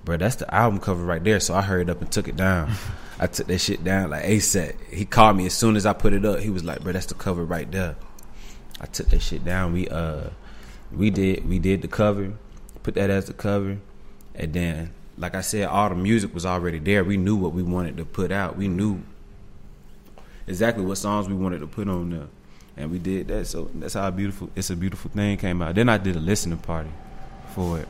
"Bro, 0.06 0.18
that's 0.18 0.38
the 0.38 0.54
album 0.54 0.80
cover 0.80 1.04
right 1.04 1.24
there." 1.24 1.40
So 1.40 1.54
I 1.56 1.62
hurried 1.62 1.90
up 1.90 2.02
and 2.02 2.12
took 2.12 2.28
it 2.28 2.36
down. 2.36 2.72
I 3.20 3.28
took 3.28 3.48
that 3.48 3.60
shit 3.60 3.84
down 3.84 4.12
like 4.12 4.24
ASAP. 4.24 4.76
He 4.90 5.06
called 5.06 5.36
me 5.36 5.46
as 5.46 5.54
soon 5.54 5.76
as 5.76 5.86
I 5.86 5.94
put 5.94 6.14
it 6.14 6.24
up. 6.26 6.40
He 6.40 6.50
was 6.50 6.64
like, 6.64 6.82
"Bro, 6.82 6.94
that's 6.94 7.08
the 7.08 7.16
cover 7.16 7.44
right 7.44 7.70
there." 7.72 7.96
I 8.82 8.86
took 8.86 9.08
that 9.10 9.22
shit 9.22 9.44
down. 9.44 9.74
We 9.74 9.88
uh, 9.90 10.30
we 10.92 11.10
did 11.10 11.48
we 11.48 11.60
did 11.60 11.82
the 11.82 11.88
cover, 11.88 12.34
put 12.84 12.96
that 12.96 13.10
as 13.10 13.26
the 13.26 13.34
cover, 13.34 13.78
and 14.36 14.54
then 14.54 14.94
like 15.18 15.36
I 15.36 15.42
said, 15.42 15.68
all 15.68 15.90
the 15.90 15.96
music 15.96 16.34
was 16.34 16.46
already 16.46 16.80
there. 16.80 17.04
We 17.04 17.18
knew 17.18 17.36
what 17.36 17.54
we 17.54 17.62
wanted 17.62 17.98
to 17.98 18.06
put 18.06 18.32
out. 18.32 18.56
We 18.56 18.70
knew 18.70 19.02
exactly 20.48 20.86
what 20.86 20.98
songs 20.98 21.28
we 21.28 21.36
wanted 21.36 21.60
to 21.60 21.68
put 21.68 21.90
on 21.90 22.10
there, 22.12 22.28
and 22.78 22.90
we 22.90 23.00
did 23.00 23.28
that. 23.28 23.48
So 23.48 23.70
that's 23.76 23.96
how 23.96 24.10
beautiful 24.12 24.50
it's 24.56 24.70
a 24.70 24.78
beautiful 24.78 25.12
thing 25.12 25.38
came 25.38 25.62
out. 25.62 25.76
Then 25.76 25.90
I 25.90 25.98
did 25.98 26.16
a 26.16 26.22
listening 26.22 26.60
party 26.60 26.92
for 27.54 27.80
it 27.80 27.88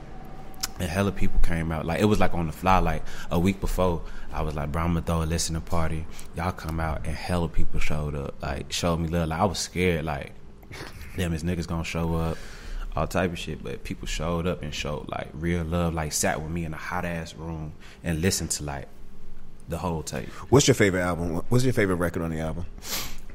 and 0.79 0.89
hella 0.89 1.11
people 1.11 1.39
came 1.41 1.71
out. 1.71 1.85
Like 1.85 1.99
it 2.01 2.05
was 2.05 2.19
like 2.19 2.33
on 2.33 2.47
the 2.47 2.53
fly. 2.53 2.79
Like 2.79 3.03
a 3.31 3.39
week 3.39 3.59
before, 3.59 4.01
I 4.31 4.41
was 4.41 4.55
like, 4.55 4.71
"Bro, 4.71 4.83
I'm 4.83 4.93
gonna 4.93 5.01
throw 5.05 5.23
a 5.23 5.25
listening 5.25 5.61
party. 5.61 6.05
Y'all 6.35 6.51
come 6.51 6.79
out." 6.79 7.05
And 7.05 7.15
hella 7.15 7.49
people 7.49 7.79
showed 7.79 8.15
up. 8.15 8.35
Like 8.41 8.71
showed 8.71 8.97
me 8.97 9.07
love. 9.09 9.29
Like 9.29 9.39
I 9.39 9.45
was 9.45 9.59
scared. 9.59 10.05
Like 10.05 10.33
damn, 11.17 11.31
this 11.31 11.43
niggas 11.43 11.67
gonna 11.67 11.83
show 11.83 12.15
up. 12.15 12.37
All 12.95 13.07
type 13.07 13.31
of 13.31 13.39
shit, 13.39 13.63
but 13.63 13.83
people 13.83 14.07
showed 14.07 14.47
up 14.47 14.63
and 14.63 14.73
showed 14.73 15.07
like 15.09 15.27
real 15.33 15.63
love. 15.63 15.93
Like 15.93 16.11
sat 16.11 16.41
with 16.41 16.51
me 16.51 16.65
in 16.65 16.73
a 16.73 16.77
hot 16.77 17.05
ass 17.05 17.35
room 17.35 17.73
and 18.03 18.21
listened 18.21 18.51
to 18.51 18.63
like 18.63 18.87
the 19.67 19.77
whole 19.77 20.01
tape. 20.01 20.29
What's 20.49 20.67
your 20.67 20.75
favorite 20.75 21.01
album? 21.01 21.43
What's 21.49 21.63
your 21.63 21.73
favorite 21.73 21.97
record 21.97 22.23
on 22.23 22.31
the 22.31 22.39
album? 22.39 22.65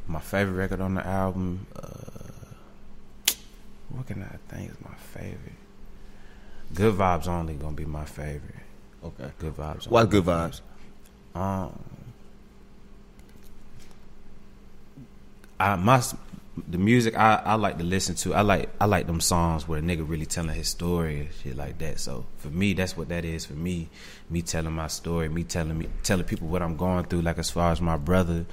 My 0.07 0.21
favorite 0.21 0.55
record 0.55 0.81
on 0.81 0.95
the 0.95 1.07
album. 1.07 1.67
Uh, 1.77 3.33
what 3.91 4.07
can 4.07 4.23
I 4.23 4.37
think 4.53 4.71
is 4.71 4.77
my 4.83 4.95
favorite? 4.97 5.55
Good 6.75 6.95
vibes 6.95 7.29
only 7.29 7.55
gonna 7.55 7.77
be 7.77 7.85
my 7.85 8.05
favorite. 8.05 8.55
Okay. 9.05 9.31
Good 9.39 9.57
vibes. 9.57 9.87
Why 9.89 10.05
good 10.07 10.25
vibes? 10.25 10.61
Um, 11.35 11.79
I 15.61 15.77
my 15.77 16.03
the 16.69 16.79
music 16.79 17.17
I, 17.17 17.43
I 17.45 17.55
like 17.55 17.79
to 17.79 17.85
listen 17.85 18.17
to. 18.17 18.35
I 18.35 18.41
like 18.41 18.71
I 18.81 18.87
like 18.87 19.07
them 19.07 19.21
songs 19.21 19.69
where 19.69 19.79
a 19.79 19.83
nigga 19.83 20.09
really 20.09 20.27
telling 20.27 20.55
his 20.55 20.69
story 20.69 21.21
and 21.21 21.29
shit 21.43 21.57
like 21.57 21.79
that. 21.79 22.01
So 22.01 22.27
for 22.39 22.49
me, 22.49 22.73
that's 22.73 22.97
what 22.97 23.09
that 23.09 23.25
is 23.25 23.45
for 23.45 23.55
me. 23.55 23.89
Me 24.29 24.43
telling 24.43 24.73
my 24.73 24.89
story, 24.89 25.29
me 25.29 25.45
telling 25.45 25.79
me 25.79 25.89
telling 26.03 26.25
people 26.25 26.49
what 26.49 26.63
I'm 26.63 26.77
going 26.77 27.05
through. 27.05 27.23
Like 27.23 27.39
as 27.39 27.51
far 27.51 27.71
as 27.71 27.81
my 27.81 27.97
brother, 27.97 28.47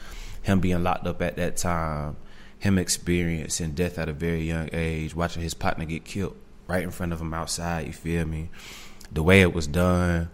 him 0.43 0.59
being 0.59 0.83
locked 0.83 1.07
up 1.07 1.21
at 1.21 1.37
that 1.37 1.57
time, 1.57 2.17
him 2.59 2.77
experiencing 2.77 3.71
death 3.71 3.97
at 3.97 4.09
a 4.09 4.13
very 4.13 4.43
young 4.43 4.69
age, 4.73 5.15
watching 5.15 5.41
his 5.41 5.55
partner 5.55 5.85
get 5.85 6.05
killed 6.05 6.35
right 6.71 6.83
in 6.83 6.91
front 6.91 7.11
of 7.11 7.19
him 7.19 7.33
outside. 7.33 7.85
You 7.85 7.93
feel 7.93 8.25
me? 8.25 8.49
The 9.11 9.21
way 9.21 9.41
it 9.41 9.53
was 9.53 9.67
done. 9.67 10.29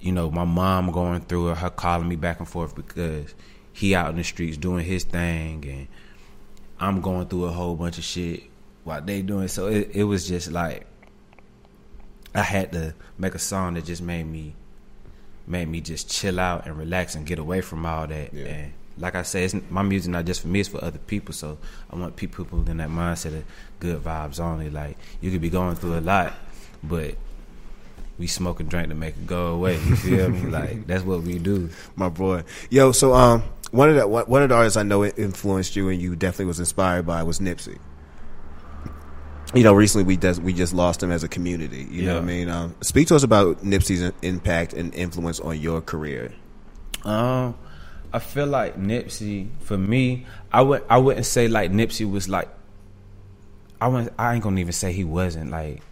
You 0.00 0.12
know, 0.12 0.30
my 0.30 0.44
mom 0.44 0.90
going 0.90 1.20
through 1.20 1.50
it, 1.50 1.58
her 1.58 1.70
calling 1.70 2.08
me 2.08 2.16
back 2.16 2.40
and 2.40 2.48
forth 2.48 2.74
because 2.74 3.34
he 3.72 3.94
out 3.94 4.10
in 4.10 4.16
the 4.16 4.24
streets 4.24 4.56
doing 4.56 4.84
his 4.84 5.04
thing, 5.04 5.64
and 5.64 5.88
I'm 6.80 7.00
going 7.00 7.28
through 7.28 7.44
a 7.44 7.50
whole 7.50 7.76
bunch 7.76 7.98
of 7.98 8.04
shit 8.04 8.44
while 8.84 9.00
they 9.00 9.22
doing. 9.22 9.48
So 9.48 9.68
it, 9.68 9.90
it 9.92 10.04
was 10.04 10.26
just 10.26 10.50
like 10.50 10.86
I 12.34 12.42
had 12.42 12.72
to 12.72 12.94
make 13.16 13.34
a 13.34 13.38
song 13.38 13.74
that 13.74 13.84
just 13.84 14.02
made 14.02 14.24
me 14.24 14.54
made 15.46 15.68
me 15.68 15.80
just 15.80 16.10
chill 16.10 16.40
out 16.40 16.66
and 16.66 16.76
relax 16.76 17.14
and 17.14 17.24
get 17.24 17.38
away 17.38 17.60
from 17.60 17.86
all 17.86 18.06
that. 18.06 18.34
Yeah. 18.34 18.46
And 18.46 18.72
like 18.98 19.14
I 19.14 19.22
said, 19.22 19.42
it's, 19.42 19.54
my 19.70 19.82
music 19.82 20.10
not 20.10 20.24
just 20.24 20.40
for 20.40 20.48
me; 20.48 20.60
it's 20.60 20.68
for 20.68 20.82
other 20.82 20.98
people. 20.98 21.34
So 21.34 21.58
I 21.90 21.96
want 21.96 22.16
people 22.16 22.46
in 22.68 22.78
that 22.78 22.88
mindset 22.88 23.36
of 23.36 23.44
good 23.80 24.02
vibes 24.02 24.40
only. 24.40 24.70
Like 24.70 24.96
you 25.20 25.30
could 25.30 25.40
be 25.40 25.50
going 25.50 25.76
through 25.76 25.98
a 25.98 26.00
lot, 26.00 26.34
but 26.82 27.16
we 28.18 28.26
smoke 28.26 28.60
and 28.60 28.68
drink 28.68 28.88
to 28.88 28.94
make 28.94 29.16
it 29.16 29.26
go 29.26 29.48
away. 29.48 29.74
You 29.74 29.96
feel 29.96 30.28
me? 30.30 30.40
Like 30.50 30.86
that's 30.86 31.04
what 31.04 31.22
we 31.22 31.38
do. 31.38 31.70
My 31.94 32.08
boy, 32.08 32.44
yo. 32.70 32.92
So 32.92 33.14
um, 33.14 33.42
one 33.70 33.90
of 33.90 33.96
the 33.96 34.06
one 34.06 34.42
of 34.42 34.48
the 34.48 34.54
artists 34.54 34.76
I 34.76 34.82
know 34.82 35.04
influenced 35.04 35.76
you 35.76 35.88
and 35.88 36.00
you 36.00 36.16
definitely 36.16 36.46
was 36.46 36.58
inspired 36.58 37.06
by 37.06 37.22
was 37.22 37.38
Nipsey. 37.38 37.78
You 39.54 39.62
know, 39.62 39.74
recently 39.74 40.04
we 40.04 40.16
just 40.16 40.42
we 40.42 40.52
just 40.52 40.72
lost 40.72 41.02
him 41.02 41.10
as 41.10 41.22
a 41.22 41.28
community. 41.28 41.86
You 41.90 42.06
know 42.06 42.14
what 42.14 42.22
I 42.22 42.26
mean? 42.26 42.48
Um, 42.48 42.74
speak 42.80 43.08
to 43.08 43.16
us 43.16 43.22
about 43.22 43.58
Nipsey's 43.62 44.12
impact 44.22 44.72
and 44.72 44.94
influence 44.94 45.38
on 45.40 45.60
your 45.60 45.80
career. 45.80 46.32
Um, 47.04 47.56
I 48.12 48.18
feel 48.18 48.46
like 48.46 48.78
Nipsey 48.78 49.48
for 49.60 49.76
me, 49.76 50.26
I 50.52 50.62
would 50.62 50.82
I 50.88 50.98
wouldn't 50.98 51.26
say 51.26 51.48
like 51.48 51.70
Nipsey 51.70 52.10
was 52.10 52.28
like 52.28 52.48
I 53.80 53.88
wouldn't, 53.88 54.12
I 54.18 54.34
ain't 54.34 54.42
gonna 54.42 54.60
even 54.60 54.72
say 54.72 54.92
he 54.92 55.04
wasn't 55.04 55.50
like 55.50 55.82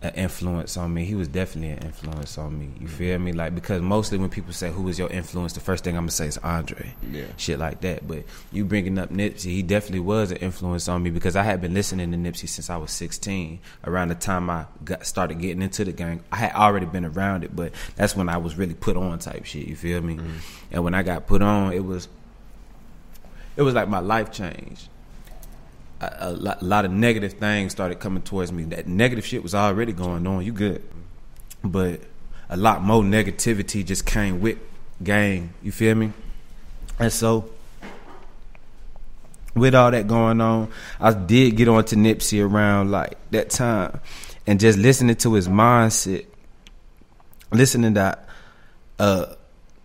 an 0.00 0.14
influence 0.14 0.76
on 0.76 0.94
me. 0.94 1.04
He 1.04 1.16
was 1.16 1.26
definitely 1.26 1.70
an 1.70 1.82
influence 1.82 2.38
on 2.38 2.56
me. 2.56 2.70
You 2.80 2.86
feel 2.86 3.18
me? 3.18 3.32
Like 3.32 3.54
because 3.54 3.82
mostly 3.82 4.16
when 4.16 4.30
people 4.30 4.52
say 4.52 4.70
who 4.70 4.82
was 4.82 4.98
your 4.98 5.10
influence, 5.10 5.54
the 5.54 5.60
first 5.60 5.82
thing 5.82 5.96
I'm 5.96 6.02
gonna 6.02 6.12
say 6.12 6.28
is 6.28 6.38
Andre. 6.38 6.94
Yeah. 7.10 7.24
Shit 7.36 7.58
like 7.58 7.80
that. 7.80 8.06
But 8.06 8.22
you 8.52 8.64
bringing 8.64 8.96
up 8.98 9.10
Nipsey, 9.10 9.46
he 9.46 9.62
definitely 9.62 10.00
was 10.00 10.30
an 10.30 10.36
influence 10.36 10.88
on 10.88 11.02
me 11.02 11.10
because 11.10 11.34
I 11.34 11.42
had 11.42 11.60
been 11.60 11.74
listening 11.74 12.12
to 12.12 12.16
Nipsey 12.18 12.48
since 12.48 12.70
I 12.70 12.76
was 12.76 12.92
16. 12.92 13.58
Around 13.84 14.08
the 14.08 14.14
time 14.14 14.48
I 14.50 14.66
got 14.84 15.04
started 15.04 15.40
getting 15.40 15.62
into 15.62 15.84
the 15.84 15.92
gang, 15.92 16.22
I 16.30 16.36
had 16.36 16.52
already 16.52 16.86
been 16.86 17.04
around 17.04 17.42
it, 17.42 17.54
but 17.56 17.72
that's 17.96 18.14
when 18.14 18.28
I 18.28 18.36
was 18.36 18.56
really 18.56 18.74
put 18.74 18.96
on 18.96 19.18
type 19.18 19.46
shit. 19.46 19.66
You 19.66 19.74
feel 19.74 20.00
me? 20.00 20.16
Mm. 20.16 20.34
And 20.70 20.84
when 20.84 20.94
I 20.94 21.02
got 21.02 21.26
put 21.26 21.42
on, 21.42 21.72
it 21.72 21.84
was 21.84 22.08
it 23.56 23.62
was 23.62 23.74
like 23.74 23.88
my 23.88 23.98
life 23.98 24.30
changed 24.30 24.88
a, 26.00 26.16
a 26.20 26.30
lot, 26.30 26.62
lot 26.62 26.84
of 26.84 26.90
negative 26.90 27.34
things 27.34 27.72
started 27.72 28.00
coming 28.00 28.22
towards 28.22 28.52
me. 28.52 28.64
That 28.64 28.86
negative 28.86 29.26
shit 29.26 29.42
was 29.42 29.54
already 29.54 29.92
going 29.92 30.26
on. 30.26 30.44
You 30.44 30.52
good, 30.52 30.82
but 31.62 32.00
a 32.48 32.56
lot 32.56 32.82
more 32.82 33.02
negativity 33.02 33.84
just 33.84 34.06
came 34.06 34.40
with 34.40 34.58
gang. 35.02 35.52
You 35.62 35.72
feel 35.72 35.94
me? 35.94 36.12
And 36.98 37.12
so, 37.12 37.50
with 39.54 39.74
all 39.74 39.90
that 39.90 40.06
going 40.06 40.40
on, 40.40 40.70
I 41.00 41.12
did 41.12 41.56
get 41.56 41.68
on 41.68 41.84
to 41.86 41.96
Nipsey 41.96 42.44
around 42.44 42.90
like 42.90 43.16
that 43.30 43.50
time, 43.50 44.00
and 44.46 44.58
just 44.58 44.78
listening 44.78 45.16
to 45.16 45.34
his 45.34 45.48
mindset, 45.48 46.26
listening 47.52 47.94
to 47.94 48.18
uh 48.98 49.26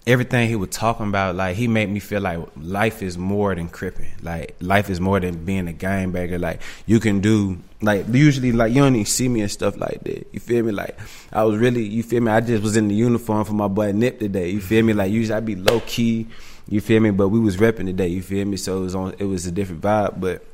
everything 0.05 0.48
he 0.48 0.55
was 0.55 0.69
talking 0.69 1.07
about, 1.07 1.36
like 1.36 1.55
he 1.55 1.67
made 1.67 1.89
me 1.89 2.00
feel 2.00 2.22
like 2.22 2.39
life 2.57 3.01
is 3.01 3.17
more 3.17 3.55
than 3.55 3.69
cripping. 3.69 4.12
Like 4.22 4.55
life 4.60 4.89
is 4.89 5.00
more 5.00 5.19
than 5.19 5.45
being 5.45 5.67
a 5.67 5.74
gangbanger. 5.74 6.39
Like 6.39 6.62
you 6.86 7.00
can 7.00 7.19
do 7.19 7.60
like 7.81 8.05
usually 8.12 8.51
like 8.51 8.74
you 8.74 8.81
don't 8.81 8.95
even 8.95 9.05
see 9.05 9.29
me 9.29 9.41
and 9.41 9.51
stuff 9.51 9.77
like 9.77 10.03
that. 10.03 10.27
You 10.31 10.39
feel 10.39 10.63
me? 10.63 10.72
Like 10.72 10.98
I 11.31 11.43
was 11.43 11.57
really 11.57 11.83
you 11.83 12.03
feel 12.03 12.22
me? 12.22 12.31
I 12.31 12.41
just 12.41 12.63
was 12.63 12.75
in 12.75 12.88
the 12.88 12.95
uniform 12.95 13.45
for 13.45 13.53
my 13.53 13.67
boy 13.67 13.91
Nip 13.91 14.19
today. 14.19 14.50
You 14.50 14.62
feel 14.62 14.83
me? 14.83 14.93
Like 14.93 15.12
usually 15.12 15.36
I'd 15.36 15.45
be 15.45 15.55
low 15.55 15.81
key. 15.81 16.27
You 16.67 16.81
feel 16.81 17.00
me? 17.01 17.12
But 17.12 17.29
we 17.29 17.39
was 17.39 17.57
repping 17.57 17.86
today. 17.86 18.07
You 18.07 18.22
feel 18.22 18.45
me? 18.45 18.57
So 18.57 18.77
it 18.77 18.81
was 18.81 18.95
on. 18.95 19.15
It 19.19 19.25
was 19.25 19.45
a 19.45 19.51
different 19.51 19.81
vibe, 19.81 20.19
but 20.19 20.45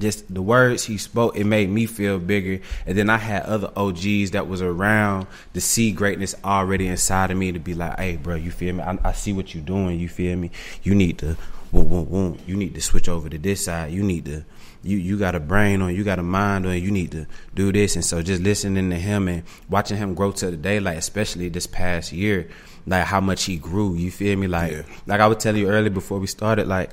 just 0.00 0.32
the 0.32 0.42
words 0.42 0.84
he 0.84 0.98
spoke, 0.98 1.36
it 1.36 1.44
made 1.44 1.68
me 1.70 1.86
feel 1.86 2.18
bigger. 2.18 2.60
And 2.86 2.96
then 2.98 3.08
I 3.10 3.18
had 3.18 3.42
other 3.44 3.70
OGs 3.76 4.32
that 4.32 4.48
was 4.48 4.62
around 4.62 5.26
to 5.54 5.60
see 5.60 5.92
greatness 5.92 6.34
already 6.44 6.86
inside 6.88 7.30
of 7.30 7.36
me 7.36 7.52
to 7.52 7.58
be 7.58 7.74
like, 7.74 7.98
hey, 7.98 8.16
bro, 8.16 8.34
you 8.34 8.50
feel 8.50 8.74
me? 8.74 8.82
I, 8.82 8.98
I 9.04 9.12
see 9.12 9.32
what 9.32 9.54
you're 9.54 9.64
doing. 9.64 10.00
You 10.00 10.08
feel 10.08 10.36
me? 10.36 10.50
You 10.82 10.94
need 10.94 11.18
to, 11.18 11.36
boom, 11.72 11.88
boom, 11.88 12.04
boom. 12.06 12.38
You 12.46 12.56
need 12.56 12.74
to 12.74 12.80
switch 12.80 13.08
over 13.08 13.28
to 13.28 13.38
this 13.38 13.64
side. 13.66 13.92
You 13.92 14.02
need 14.02 14.24
to, 14.24 14.44
you 14.82 14.96
you 14.96 15.18
got 15.18 15.34
a 15.34 15.40
brain 15.40 15.82
on, 15.82 15.94
you 15.94 16.02
got 16.04 16.18
a 16.18 16.22
mind 16.22 16.66
on. 16.66 16.80
You 16.80 16.90
need 16.90 17.12
to 17.12 17.26
do 17.54 17.70
this. 17.70 17.96
And 17.96 18.04
so 18.04 18.22
just 18.22 18.42
listening 18.42 18.88
to 18.90 18.96
him 18.96 19.28
and 19.28 19.42
watching 19.68 19.98
him 19.98 20.14
grow 20.14 20.32
to 20.32 20.50
the 20.50 20.56
day, 20.56 20.80
like 20.80 20.96
especially 20.96 21.48
this 21.50 21.66
past 21.66 22.12
year, 22.12 22.48
like 22.86 23.04
how 23.04 23.20
much 23.20 23.44
he 23.44 23.58
grew. 23.58 23.94
You 23.94 24.10
feel 24.10 24.38
me? 24.38 24.46
Like, 24.46 24.72
Yeah. 24.72 24.82
like 25.06 25.20
I 25.20 25.26
would 25.26 25.38
tell 25.38 25.54
you 25.56 25.68
earlier 25.68 25.90
before 25.90 26.18
we 26.18 26.26
started, 26.26 26.66
like 26.66 26.90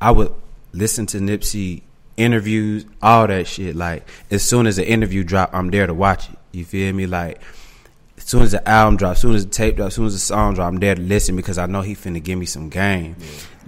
I 0.00 0.10
would 0.10 0.32
listen 0.76 1.06
to 1.06 1.18
Nipsey 1.18 1.82
interviews, 2.16 2.86
all 3.02 3.26
that 3.26 3.46
shit. 3.46 3.76
Like 3.76 4.08
as 4.30 4.42
soon 4.42 4.66
as 4.66 4.76
the 4.76 4.88
interview 4.88 5.24
drop, 5.24 5.50
I'm 5.52 5.70
there 5.70 5.86
to 5.86 5.94
watch 5.94 6.28
it. 6.28 6.36
You 6.52 6.64
feel 6.64 6.92
me? 6.92 7.06
Like 7.06 7.40
as 8.16 8.24
soon 8.24 8.42
as 8.42 8.52
the 8.52 8.66
album 8.68 8.96
drop, 8.96 9.12
as 9.12 9.20
soon 9.20 9.34
as 9.34 9.44
the 9.44 9.50
tape 9.50 9.76
drop, 9.76 9.88
as 9.88 9.94
soon 9.94 10.06
as 10.06 10.12
the 10.12 10.18
song 10.18 10.54
drop, 10.54 10.68
I'm 10.68 10.78
there 10.78 10.94
to 10.94 11.02
listen 11.02 11.36
because 11.36 11.58
I 11.58 11.66
know 11.66 11.82
he 11.82 11.94
finna 11.94 12.22
give 12.22 12.38
me 12.38 12.46
some 12.46 12.68
game. 12.68 13.16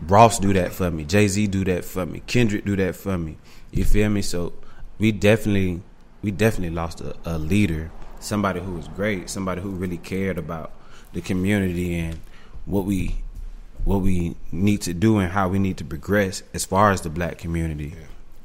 Ross 0.06 0.38
do 0.38 0.52
that 0.52 0.72
for 0.72 0.90
me. 0.90 1.04
Jay 1.04 1.28
Z 1.28 1.46
do 1.48 1.64
that 1.64 1.84
for 1.84 2.06
me. 2.06 2.22
Kendrick 2.26 2.64
do 2.64 2.76
that 2.76 2.94
for 2.94 3.18
me. 3.18 3.36
You 3.72 3.84
feel 3.84 4.08
me? 4.08 4.22
So 4.22 4.52
we 4.98 5.12
definitely, 5.12 5.82
we 6.22 6.30
definitely 6.30 6.74
lost 6.74 7.00
a, 7.00 7.16
a 7.24 7.38
leader, 7.38 7.90
somebody 8.20 8.60
who 8.60 8.74
was 8.74 8.88
great, 8.88 9.28
somebody 9.28 9.60
who 9.60 9.70
really 9.70 9.98
cared 9.98 10.38
about 10.38 10.72
the 11.12 11.20
community 11.20 11.98
and 11.98 12.20
what 12.64 12.84
we 12.84 13.16
what 13.84 13.98
we 14.00 14.36
need 14.52 14.82
to 14.82 14.94
do 14.94 15.18
and 15.18 15.32
how 15.32 15.48
we 15.48 15.58
need 15.58 15.76
to 15.78 15.84
progress 15.84 16.42
as 16.54 16.64
far 16.64 16.90
as 16.90 17.00
the 17.00 17.10
black 17.10 17.38
community. 17.38 17.94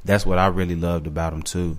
That's 0.05 0.25
what 0.25 0.37
I 0.37 0.47
really 0.47 0.75
loved 0.75 1.07
about 1.07 1.33
him 1.33 1.43
too. 1.43 1.77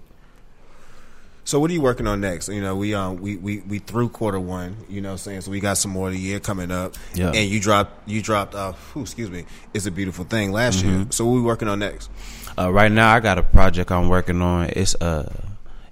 So 1.47 1.61
what 1.61 1.71
are 1.71 1.75
you 1.75 1.83
working 1.83 2.07
on 2.07 2.23
next? 2.23 2.49
You 2.49 2.63
know, 2.63 2.75
we 2.75 2.95
um 2.95 3.21
we 3.21 3.37
we, 3.37 3.59
we 3.61 3.79
through 3.79 4.09
quarter 4.09 4.41
one. 4.41 4.77
You 4.89 5.03
know, 5.03 5.11
what 5.11 5.13
I'm 5.13 5.19
saying 5.19 5.41
so 5.43 5.51
we 5.51 5.61
got 5.61 5.77
some 5.77 5.91
more 5.91 6.09
of 6.09 6.15
the 6.15 6.19
year 6.19 6.41
coming 6.41 6.71
up. 6.71 6.95
Yeah. 7.13 7.33
And 7.35 7.51
you 7.51 7.61
dropped 7.61 8.09
you 8.09 8.23
dropped 8.23 8.55
uh 8.55 8.73
whew, 8.73 9.03
excuse 9.03 9.31
me, 9.31 9.45
it's 9.75 9.85
a 9.85 9.91
beautiful 9.91 10.25
thing 10.25 10.53
last 10.53 10.83
year. 10.83 11.07
So 11.11 11.27
what 11.27 11.33
are 11.33 11.37
we 11.37 11.43
working 11.43 11.69
on 11.69 11.81
next? 11.81 12.09
Uh, 12.57 12.73
right 12.73 12.91
now, 12.91 13.13
I 13.13 13.21
got 13.21 13.37
a 13.39 13.43
project 13.43 13.91
I'm 13.91 14.09
working 14.09 14.41
on. 14.41 14.71
It's 14.71 14.95
uh, 14.97 15.33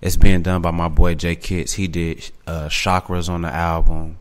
it's 0.01 0.17
being 0.17 0.43
done 0.43 0.63
by 0.63 0.71
my 0.71 0.89
boy 0.89 1.15
Jay 1.15 1.35
Kitts. 1.35 1.73
He 1.73 1.89
did 1.89 2.31
uh, 2.47 2.69
chakras 2.69 3.29
on 3.29 3.43
the 3.43 3.49
album. 3.53 4.19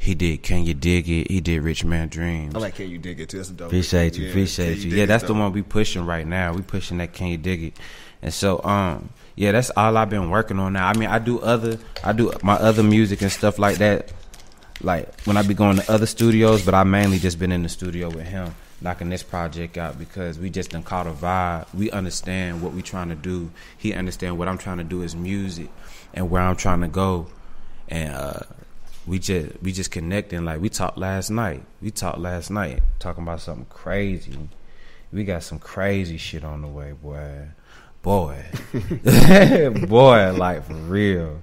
He 0.00 0.14
did 0.14 0.44
Can 0.44 0.64
You 0.64 0.74
Dig 0.74 1.08
It? 1.08 1.28
He 1.28 1.40
did 1.40 1.60
Rich 1.60 1.84
Man 1.84 2.08
Dreams. 2.08 2.54
I 2.54 2.58
like 2.60 2.76
can 2.76 2.88
you 2.88 2.98
dig 2.98 3.20
it 3.20 3.28
too. 3.28 3.38
That's 3.38 3.50
a 3.50 3.52
dope. 3.52 3.66
Appreciate 3.66 4.16
you, 4.16 4.24
Yeah, 4.24 4.30
appreciate 4.30 4.78
you. 4.78 4.90
Dig 4.90 4.98
Yeah, 5.00 5.06
that's 5.06 5.24
the 5.24 5.34
one 5.34 5.52
we 5.52 5.62
pushing 5.62 6.06
right 6.06 6.26
now. 6.26 6.52
We 6.54 6.62
pushing 6.62 6.98
that. 6.98 7.12
Can 7.12 7.26
you 7.26 7.36
dig 7.36 7.62
it? 7.64 7.76
And 8.22 8.32
so, 8.32 8.62
um, 8.64 9.10
yeah, 9.34 9.52
that's 9.52 9.70
all 9.76 9.96
I've 9.96 10.08
been 10.08 10.30
working 10.30 10.58
on 10.60 10.72
now. 10.72 10.88
I 10.88 10.94
mean, 10.94 11.08
I 11.08 11.18
do 11.18 11.40
other, 11.40 11.78
I 12.02 12.12
do 12.12 12.32
my 12.42 12.54
other 12.54 12.82
music 12.82 13.22
and 13.22 13.30
stuff 13.30 13.58
like 13.58 13.78
that. 13.78 14.12
Like 14.80 15.20
when 15.22 15.36
I 15.36 15.42
be 15.42 15.54
going 15.54 15.76
to 15.76 15.92
other 15.92 16.06
studios, 16.06 16.64
but 16.64 16.74
I 16.74 16.84
mainly 16.84 17.18
just 17.18 17.38
been 17.38 17.50
in 17.50 17.64
the 17.64 17.68
studio 17.68 18.08
with 18.08 18.26
him, 18.26 18.54
knocking 18.80 19.10
this 19.10 19.24
project 19.24 19.76
out 19.76 19.98
because 19.98 20.38
we 20.38 20.48
just 20.48 20.70
done 20.70 20.84
caught 20.84 21.08
a 21.08 21.10
vibe. 21.10 21.66
We 21.74 21.90
understand 21.90 22.62
what 22.62 22.72
we 22.72 22.82
trying 22.82 23.08
to 23.08 23.16
do. 23.16 23.50
He 23.76 23.92
understand 23.92 24.38
what 24.38 24.46
I'm 24.46 24.58
trying 24.58 24.78
to 24.78 24.84
do 24.84 25.02
is 25.02 25.16
music 25.16 25.70
and 26.14 26.30
where 26.30 26.42
I'm 26.42 26.54
trying 26.54 26.80
to 26.82 26.88
go, 26.88 27.26
and 27.88 28.14
uh, 28.14 28.40
we 29.08 29.18
just 29.18 29.62
we 29.62 29.72
just 29.72 29.90
connecting. 29.90 30.44
Like 30.44 30.60
we 30.60 30.68
talked 30.68 30.98
last 30.98 31.30
night. 31.30 31.64
We 31.80 31.90
talked 31.90 32.18
last 32.18 32.50
night 32.50 32.82
talking 32.98 33.22
about 33.22 33.40
something 33.40 33.66
crazy. 33.70 34.38
We 35.12 35.24
got 35.24 35.42
some 35.42 35.58
crazy 35.58 36.18
shit 36.18 36.44
on 36.44 36.60
the 36.60 36.68
way, 36.68 36.92
boy. 36.92 37.48
Boy, 38.02 38.44
boy, 39.88 40.32
like 40.36 40.66
for 40.66 40.74
real. 40.74 41.40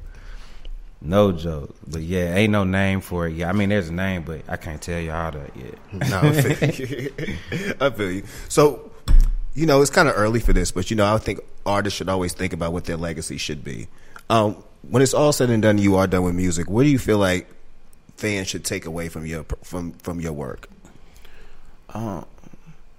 No 1.02 1.32
joke, 1.32 1.76
but 1.86 2.02
yeah, 2.02 2.34
ain't 2.34 2.52
no 2.52 2.64
name 2.64 3.02
for 3.02 3.28
it. 3.28 3.36
Yeah, 3.36 3.50
I 3.50 3.52
mean, 3.52 3.70
there's 3.70 3.90
a 3.90 3.94
name, 3.94 4.24
but 4.24 4.42
I 4.48 4.56
can't 4.56 4.82
tell 4.82 5.00
you 5.00 5.12
all 5.12 5.32
that 5.32 5.52
yet. 5.56 5.76
No, 5.94 6.22
I 7.86 7.90
feel 7.90 8.12
you. 8.12 8.24
So, 8.48 8.92
you 9.54 9.66
know, 9.66 9.82
it's 9.82 9.92
kind 9.92 10.08
of 10.08 10.16
early 10.18 10.40
for 10.40 10.54
this, 10.54 10.72
but 10.72 10.90
you 10.90 10.96
know, 10.96 11.14
I 11.14 11.18
think 11.18 11.42
artists 11.66 11.98
should 11.98 12.10
always 12.10 12.34
think 12.34 12.54
about 12.54 12.74
what 12.74 12.86
their 12.86 12.98
legacy 12.98 13.38
should 13.38 13.64
be. 13.64 13.88
Um, 14.30 14.64
when 14.90 15.04
it's 15.04 15.14
all 15.14 15.34
said 15.34 15.50
and 15.50 15.62
done, 15.62 15.78
you 15.78 15.96
are 15.98 16.08
done 16.08 16.24
with 16.24 16.36
music. 16.36 16.70
What 16.70 16.84
do 16.84 16.90
you 16.90 17.00
feel 17.00 17.18
like 17.18 17.48
fans 18.18 18.48
should 18.48 18.64
take 18.64 18.86
away 18.86 19.10
from 19.10 19.26
your 19.26 19.46
from 19.64 19.94
from 19.94 20.20
your 20.20 20.34
work? 20.34 20.70
Um, 21.94 22.26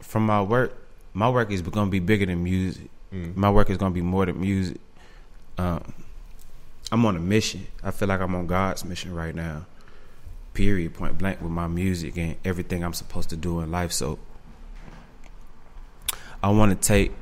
from 0.00 0.26
my 0.26 0.42
work, 0.42 0.73
my 1.12 1.28
work 1.28 1.50
is 1.50 1.62
gonna 1.62 1.90
be 1.90 1.99
bigger 1.99 2.26
than 2.26 2.42
music. 2.42 2.88
My 3.12 3.50
work 3.50 3.70
is 3.70 3.78
gonna 3.78 3.94
be 3.94 4.02
more 4.02 4.26
than 4.26 4.40
music. 4.40 4.78
Um, 5.58 5.92
I'm 6.92 7.04
on 7.04 7.16
a 7.16 7.20
mission. 7.20 7.66
I 7.82 7.90
feel 7.90 8.08
like 8.08 8.20
I'm 8.20 8.35
on 8.35 8.46
God's 8.46 8.85
mission 8.85 9.14
right 9.14 9.35
now. 9.35 9.66
Period. 10.54 10.94
Point 10.94 11.18
blank 11.18 11.40
with 11.40 11.50
my 11.50 11.66
music 11.66 12.16
and 12.16 12.37
everything 12.44 12.85
I'm 12.85 12.92
supposed 12.92 13.30
to 13.30 13.37
do 13.37 13.61
in 13.61 13.70
life. 13.70 13.92
So 13.92 14.18
I 16.42 16.50
want 16.50 16.80
to 16.80 16.87
take, 16.87 17.12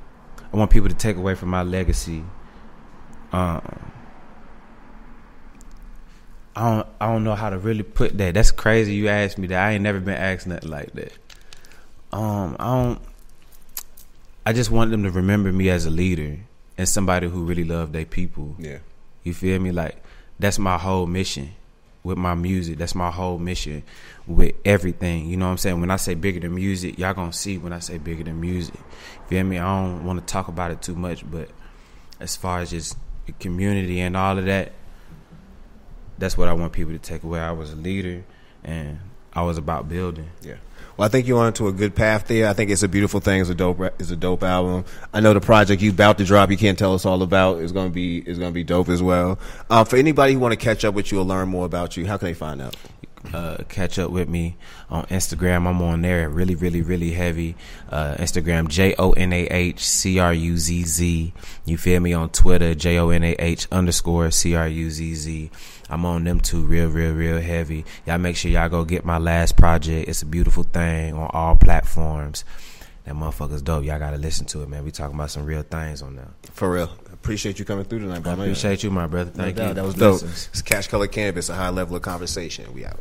I 0.52 0.56
want 0.56 0.70
people 0.70 0.88
to 0.88 0.94
take 0.94 1.16
away 1.16 1.34
from 1.34 1.48
my 1.48 1.62
legacy. 1.62 2.24
Um, 3.32 3.92
I 6.56 6.70
don't, 6.70 6.86
I 7.00 7.06
don't 7.06 7.24
know 7.24 7.34
how 7.34 7.50
to 7.50 7.58
really 7.58 7.82
put 7.82 8.16
that. 8.18 8.34
That's 8.34 8.50
crazy. 8.50 8.94
You 8.94 9.08
asked 9.08 9.38
me 9.38 9.48
that. 9.48 9.58
I 9.58 9.72
ain't 9.72 9.82
never 9.82 10.00
been 10.00 10.14
asked 10.14 10.46
nothing 10.46 10.70
like 10.70 10.92
that. 10.92 11.12
Um, 12.12 12.56
I 12.60 12.64
don't. 12.64 13.00
I 14.46 14.52
just 14.52 14.70
want 14.70 14.90
them 14.90 15.02
to 15.04 15.10
remember 15.10 15.50
me 15.52 15.70
as 15.70 15.86
a 15.86 15.90
leader 15.90 16.38
and 16.76 16.88
somebody 16.88 17.28
who 17.28 17.44
really 17.44 17.64
loved 17.64 17.92
their 17.92 18.04
people. 18.04 18.54
Yeah. 18.58 18.78
You 19.22 19.34
feel 19.34 19.58
me? 19.58 19.72
Like 19.72 20.02
that's 20.38 20.58
my 20.58 20.78
whole 20.78 21.06
mission 21.06 21.54
with 22.04 22.18
my 22.18 22.34
music. 22.34 22.78
That's 22.78 22.94
my 22.94 23.10
whole 23.10 23.38
mission 23.38 23.82
with 24.26 24.54
everything. 24.64 25.28
You 25.28 25.36
know 25.36 25.46
what 25.46 25.52
I'm 25.52 25.58
saying? 25.58 25.80
When 25.80 25.90
I 25.90 25.96
say 25.96 26.14
bigger 26.14 26.40
than 26.40 26.54
music, 26.54 26.98
y'all 26.98 27.14
gonna 27.14 27.32
see 27.32 27.58
when 27.58 27.72
I 27.72 27.78
say 27.80 27.98
bigger 27.98 28.22
than 28.22 28.40
music. 28.40 28.76
You 28.76 29.26
feel 29.28 29.44
me? 29.44 29.58
I 29.58 29.64
don't 29.64 30.04
want 30.04 30.20
to 30.20 30.26
talk 30.30 30.48
about 30.48 30.70
it 30.70 30.82
too 30.82 30.94
much, 30.94 31.28
but 31.28 31.48
as 32.20 32.36
far 32.36 32.60
as 32.60 32.70
just 32.70 32.96
the 33.26 33.32
community 33.32 34.00
and 34.00 34.16
all 34.16 34.38
of 34.38 34.44
that, 34.44 34.72
that's 36.18 36.36
what 36.38 36.48
I 36.48 36.52
want 36.52 36.72
people 36.72 36.92
to 36.92 36.98
take 36.98 37.22
away. 37.22 37.40
I 37.40 37.52
was 37.52 37.72
a 37.72 37.76
leader 37.76 38.24
and 38.62 38.98
I 39.32 39.42
was 39.42 39.58
about 39.58 39.88
building. 39.88 40.28
Yeah. 40.42 40.56
Well, 40.96 41.06
I 41.06 41.08
think 41.08 41.26
you're 41.26 41.42
onto 41.42 41.66
a 41.66 41.72
good 41.72 41.96
path 41.96 42.28
there. 42.28 42.48
I 42.48 42.52
think 42.52 42.70
it's 42.70 42.84
a 42.84 42.88
beautiful 42.88 43.18
thing. 43.18 43.40
It's 43.40 43.50
a 43.50 43.54
dope. 43.54 43.80
It's 43.98 44.10
a 44.10 44.16
dope 44.16 44.44
album. 44.44 44.84
I 45.12 45.20
know 45.20 45.34
the 45.34 45.40
project 45.40 45.82
you 45.82 45.90
about 45.90 46.18
to 46.18 46.24
drop. 46.24 46.50
You 46.52 46.56
can't 46.56 46.78
tell 46.78 46.94
us 46.94 47.04
all 47.04 47.22
about. 47.22 47.58
is 47.58 47.72
going 47.72 47.88
to 47.88 47.94
be 47.94 48.20
going 48.20 48.38
to 48.38 48.50
be 48.52 48.62
dope 48.62 48.88
as 48.88 49.02
well. 49.02 49.38
Uh, 49.68 49.82
for 49.82 49.96
anybody 49.96 50.34
who 50.34 50.38
want 50.38 50.52
to 50.52 50.56
catch 50.56 50.84
up 50.84 50.94
with 50.94 51.10
you 51.10 51.18
or 51.18 51.24
learn 51.24 51.48
more 51.48 51.66
about 51.66 51.96
you, 51.96 52.06
how 52.06 52.16
can 52.16 52.26
they 52.26 52.34
find 52.34 52.62
out? 52.62 52.76
Uh, 53.34 53.56
catch 53.68 53.98
up 53.98 54.12
with 54.12 54.28
me 54.28 54.56
on 54.88 55.04
Instagram. 55.06 55.66
I'm 55.66 55.82
on 55.82 56.02
there 56.02 56.30
really, 56.30 56.54
really, 56.54 56.82
really 56.82 57.10
heavy. 57.10 57.56
Uh, 57.90 58.14
Instagram, 58.14 58.68
J 58.68 58.94
O 58.96 59.10
N 59.10 59.32
A 59.32 59.46
H 59.46 59.80
C 59.80 60.20
R 60.20 60.32
U 60.32 60.56
Z 60.56 60.84
Z. 60.84 61.32
You 61.64 61.76
feel 61.76 61.98
me? 61.98 62.12
On 62.12 62.28
Twitter, 62.28 62.76
J 62.76 62.96
O 62.98 63.08
N 63.10 63.24
A 63.24 63.34
H 63.40 63.66
underscore 63.72 64.30
C 64.30 64.54
R 64.54 64.68
U 64.68 64.88
Z 64.88 65.16
Z. 65.16 65.50
I'm 65.90 66.06
on 66.06 66.22
them 66.22 66.38
too, 66.38 66.60
real, 66.60 66.88
real, 66.88 67.12
real 67.12 67.40
heavy. 67.40 67.84
Y'all 68.06 68.18
make 68.18 68.36
sure 68.36 68.52
y'all 68.52 68.68
go 68.68 68.84
get 68.84 69.04
my 69.04 69.18
last 69.18 69.56
project. 69.56 70.08
It's 70.08 70.22
a 70.22 70.26
beautiful 70.26 70.62
thing 70.62 71.14
on 71.14 71.28
all 71.32 71.56
platforms. 71.56 72.44
That 73.04 73.14
motherfucker's 73.16 73.62
dope. 73.62 73.82
Y'all 73.82 73.98
gotta 73.98 74.16
listen 74.16 74.46
to 74.46 74.62
it, 74.62 74.68
man. 74.68 74.84
We 74.84 74.92
talking 74.92 75.16
about 75.16 75.32
some 75.32 75.44
real 75.44 75.62
things 75.62 76.02
on 76.02 76.14
there. 76.14 76.30
For 76.52 76.70
real. 76.70 76.90
Appreciate 77.12 77.58
you 77.58 77.64
coming 77.64 77.84
through 77.84 77.98
tonight, 77.98 78.20
bro. 78.22 78.32
I 78.32 78.34
appreciate 78.34 78.84
you, 78.84 78.92
my 78.92 79.08
brother. 79.08 79.30
Thank 79.30 79.56
no 79.56 79.68
you. 79.68 79.74
That 79.74 79.84
was 79.84 79.94
dope. 79.94 80.22
It's 80.22 80.62
Cash 80.62 80.86
Color 80.86 81.08
Cannabis, 81.08 81.48
a 81.48 81.54
high 81.54 81.70
level 81.70 81.96
of 81.96 82.02
conversation. 82.02 82.72
We 82.72 82.84
out. 82.84 83.00